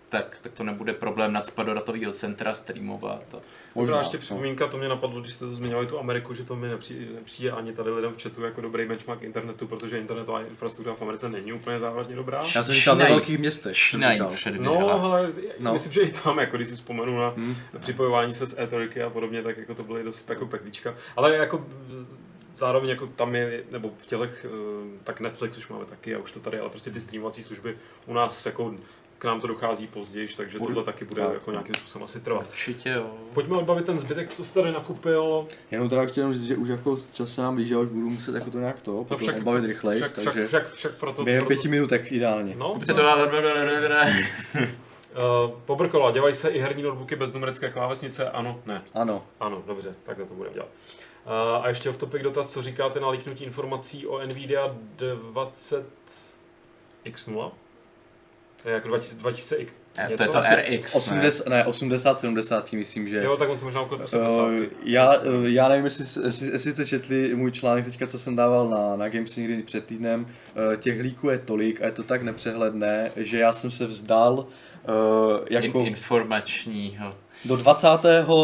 [0.10, 3.24] tak, tak to nebude problém nadspat do datového centra, streamovat.
[3.34, 3.38] A...
[3.76, 6.68] Možná ještě připomínka, to mě napadlo, když jste to zmiňovali tu Ameriku, že to mi
[6.68, 11.02] nepřijde, nepřijde ani tady lidem v chatu jako dobrý benchmark internetu, protože internetová infrastruktura v
[11.02, 12.42] Americe není úplně závratně dobrá.
[12.56, 13.76] Já jsem říkal ve velkých městech.
[14.60, 15.74] No, ale No.
[15.74, 17.56] myslím, že i tam, jako když si vzpomenu na Hmm.
[17.80, 20.96] připojování se z E3 a podobně, tak jako to byly dost jako peklíčka.
[21.16, 21.66] Ale jako
[22.56, 24.46] zároveň jako tam je, nebo v těch,
[25.04, 28.14] tak Netflix už máme taky a už to tady, ale prostě ty streamovací služby u
[28.14, 28.74] nás jako
[29.20, 31.34] k nám to dochází později, takže tohle taky bude Tak.
[31.34, 32.46] jako nějakým způsobem asi trvat.
[32.50, 33.12] Určitě jo.
[33.34, 35.46] Pojďme odbavit ten zbytek, co jste tady nakupil.
[35.72, 38.36] Jenom teda chtěl říct, že už jako čas se nám blíží a už budu muset
[38.36, 41.24] jako to nějak to, No potom však, odbavit rychleji, však, však, takže však, však proto,
[41.24, 42.56] během proto, pěti minutek ideálně.
[42.58, 43.00] No, Kupte no.
[43.00, 43.30] to...
[45.10, 48.30] Uh, pobrkola, dělají se i herní notebooky bez numerické klávesnice?
[48.30, 48.82] Ano, ne.
[48.94, 50.70] Ano, Ano, dobře, takhle to budeme dělat.
[51.26, 54.76] Uh, a ještě v topic dotaz, co říkáte na líknutí informací o Nvidia
[55.34, 57.52] 20X0?
[58.66, 60.24] Jako 2000, 2000 x Ne, to něco?
[60.24, 61.00] je to RX, ne?
[61.00, 63.24] 80, ne, 80, 70 tím myslím, že...
[63.24, 64.78] Jo, tak on se možná okolo Uh, 80.
[64.84, 68.70] já, uh, já nevím, jestli, jestli, jestli jste četli můj článek teďka, co jsem dával
[68.70, 70.22] na, na Games někdy před týdnem.
[70.22, 74.34] Uh, těch líků je tolik a je to tak nepřehledné, že já jsem se vzdal
[74.34, 74.46] uh,
[75.50, 75.80] jako...
[75.80, 77.16] In, informačního.
[77.46, 77.88] Do 20.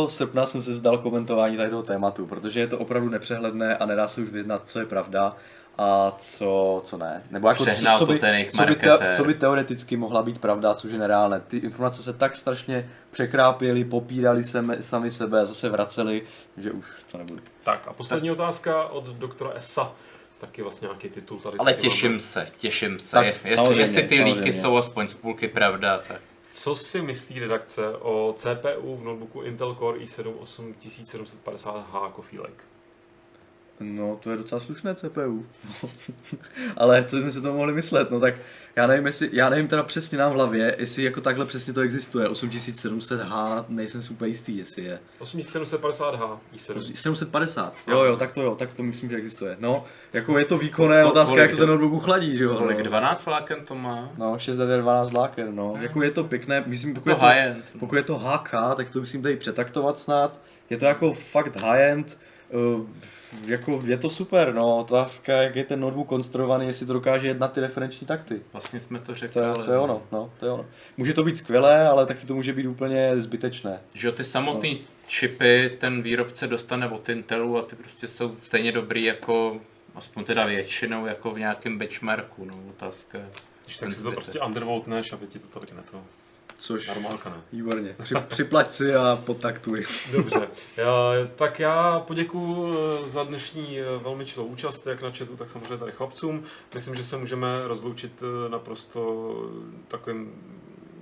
[0.07, 4.07] srpna jsem se vzdal komentování tady toho tématu, protože je to opravdu nepřehledné a nedá
[4.07, 5.35] se už vyznat, co je pravda
[5.77, 7.23] a co, co ne.
[7.31, 10.23] Nebo jako Přehnal co, co, by, ten jejich co, by te, co by teoreticky mohla
[10.23, 11.39] být pravda, což je nereálné.
[11.39, 16.21] Ty informace se tak strašně překrápěly, popírali se me, sami sebe a zase vraceli,
[16.57, 17.41] že už to nebude.
[17.63, 19.91] Tak a poslední otázka od doktora Esa.
[20.37, 21.57] Taky vlastně nějaký titul tady.
[21.57, 23.11] Ale těším se, těším se.
[23.11, 24.53] Tak, jestli, samozřejmě, jestli ty líky samozřejmě.
[24.53, 26.21] jsou aspoň z půlky pravda, tak
[26.51, 32.63] Co si myslí redakce o CPU v notebooku Intel Core i7 8750H Coffee Lake?
[33.79, 35.45] No, to je docela slušné CPU.
[36.77, 38.35] Ale co jsme si to mohli myslet, no tak
[38.75, 41.81] já nevím, jestli, já nevím teda přesně nám v hlavě, jestli jako takhle přesně to
[41.81, 42.27] existuje.
[42.27, 44.99] 8700H, nejsem si úplně jistý, jestli je.
[45.21, 46.93] 8750H i7.
[46.93, 47.73] 750.
[47.87, 49.57] Jo, jo, tak to jo, tak to myslím, že existuje.
[49.59, 49.83] No,
[50.13, 52.55] jako je to výkonné, Ko- otázka, kolik jak to ten notebook chladí, že jo.
[52.55, 52.83] kolik no.
[52.83, 54.09] 12 vláken to má?
[54.17, 55.73] No, 6 12 vláken, no.
[55.79, 57.65] Jako je to pěkné, myslím, pokud To je to, high-end.
[57.79, 60.39] pokud je to HK, tak to musím tady přetaktovat snad.
[60.69, 62.17] Je to jako fakt high-end,
[63.45, 64.77] jako je to super, no.
[64.77, 68.41] Otázka, jak je ten notebook konstruovaný, jestli to dokáže jednat ty referenční takty.
[68.53, 70.65] Vlastně jsme to řekli, To je, ale to je ono, no, to je ono.
[70.97, 73.79] Může to být skvělé, ale taky to může být úplně zbytečné.
[73.95, 78.71] Že jo, ty samotný čipy ten výrobce dostane od Intelu a ty prostě jsou stejně
[78.71, 79.61] dobrý jako,
[79.95, 83.17] aspoň teda většinou, jako v nějakém benchmarku, no, otázka.
[83.17, 83.25] je
[83.65, 86.03] Když ten tak si to prostě undervoltneš, aby ti to tolik neto.
[86.65, 87.35] Což Normálka ne.
[87.51, 87.95] výborně.
[88.03, 89.85] Při, připlať si a potaktuj.
[90.11, 90.47] Dobře,
[90.77, 90.87] já,
[91.35, 92.73] tak já poděkuji
[93.05, 96.43] za dnešní eh, velmi čilou účast, jak na chatu, tak samozřejmě tady chlapcům.
[96.73, 99.33] Myslím, že se můžeme rozloučit eh, naprosto
[99.87, 100.31] takovým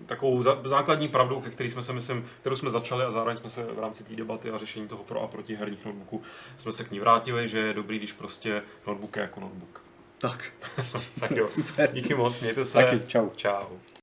[0.06, 3.50] takovou za- základní pravdou, ke který jsme se, myslím, kterou jsme začali a zároveň jsme
[3.50, 6.22] se v rámci té debaty a řešení toho pro a proti herních notebooků
[6.58, 9.82] jsme se k ní vrátili, že je dobrý, když prostě notebook je jako notebook.
[10.18, 10.52] Tak,
[11.20, 11.90] Tak jo, super.
[11.94, 12.84] díky moc, mějte se.
[12.84, 13.30] Taky, čau.
[13.36, 13.66] Čau.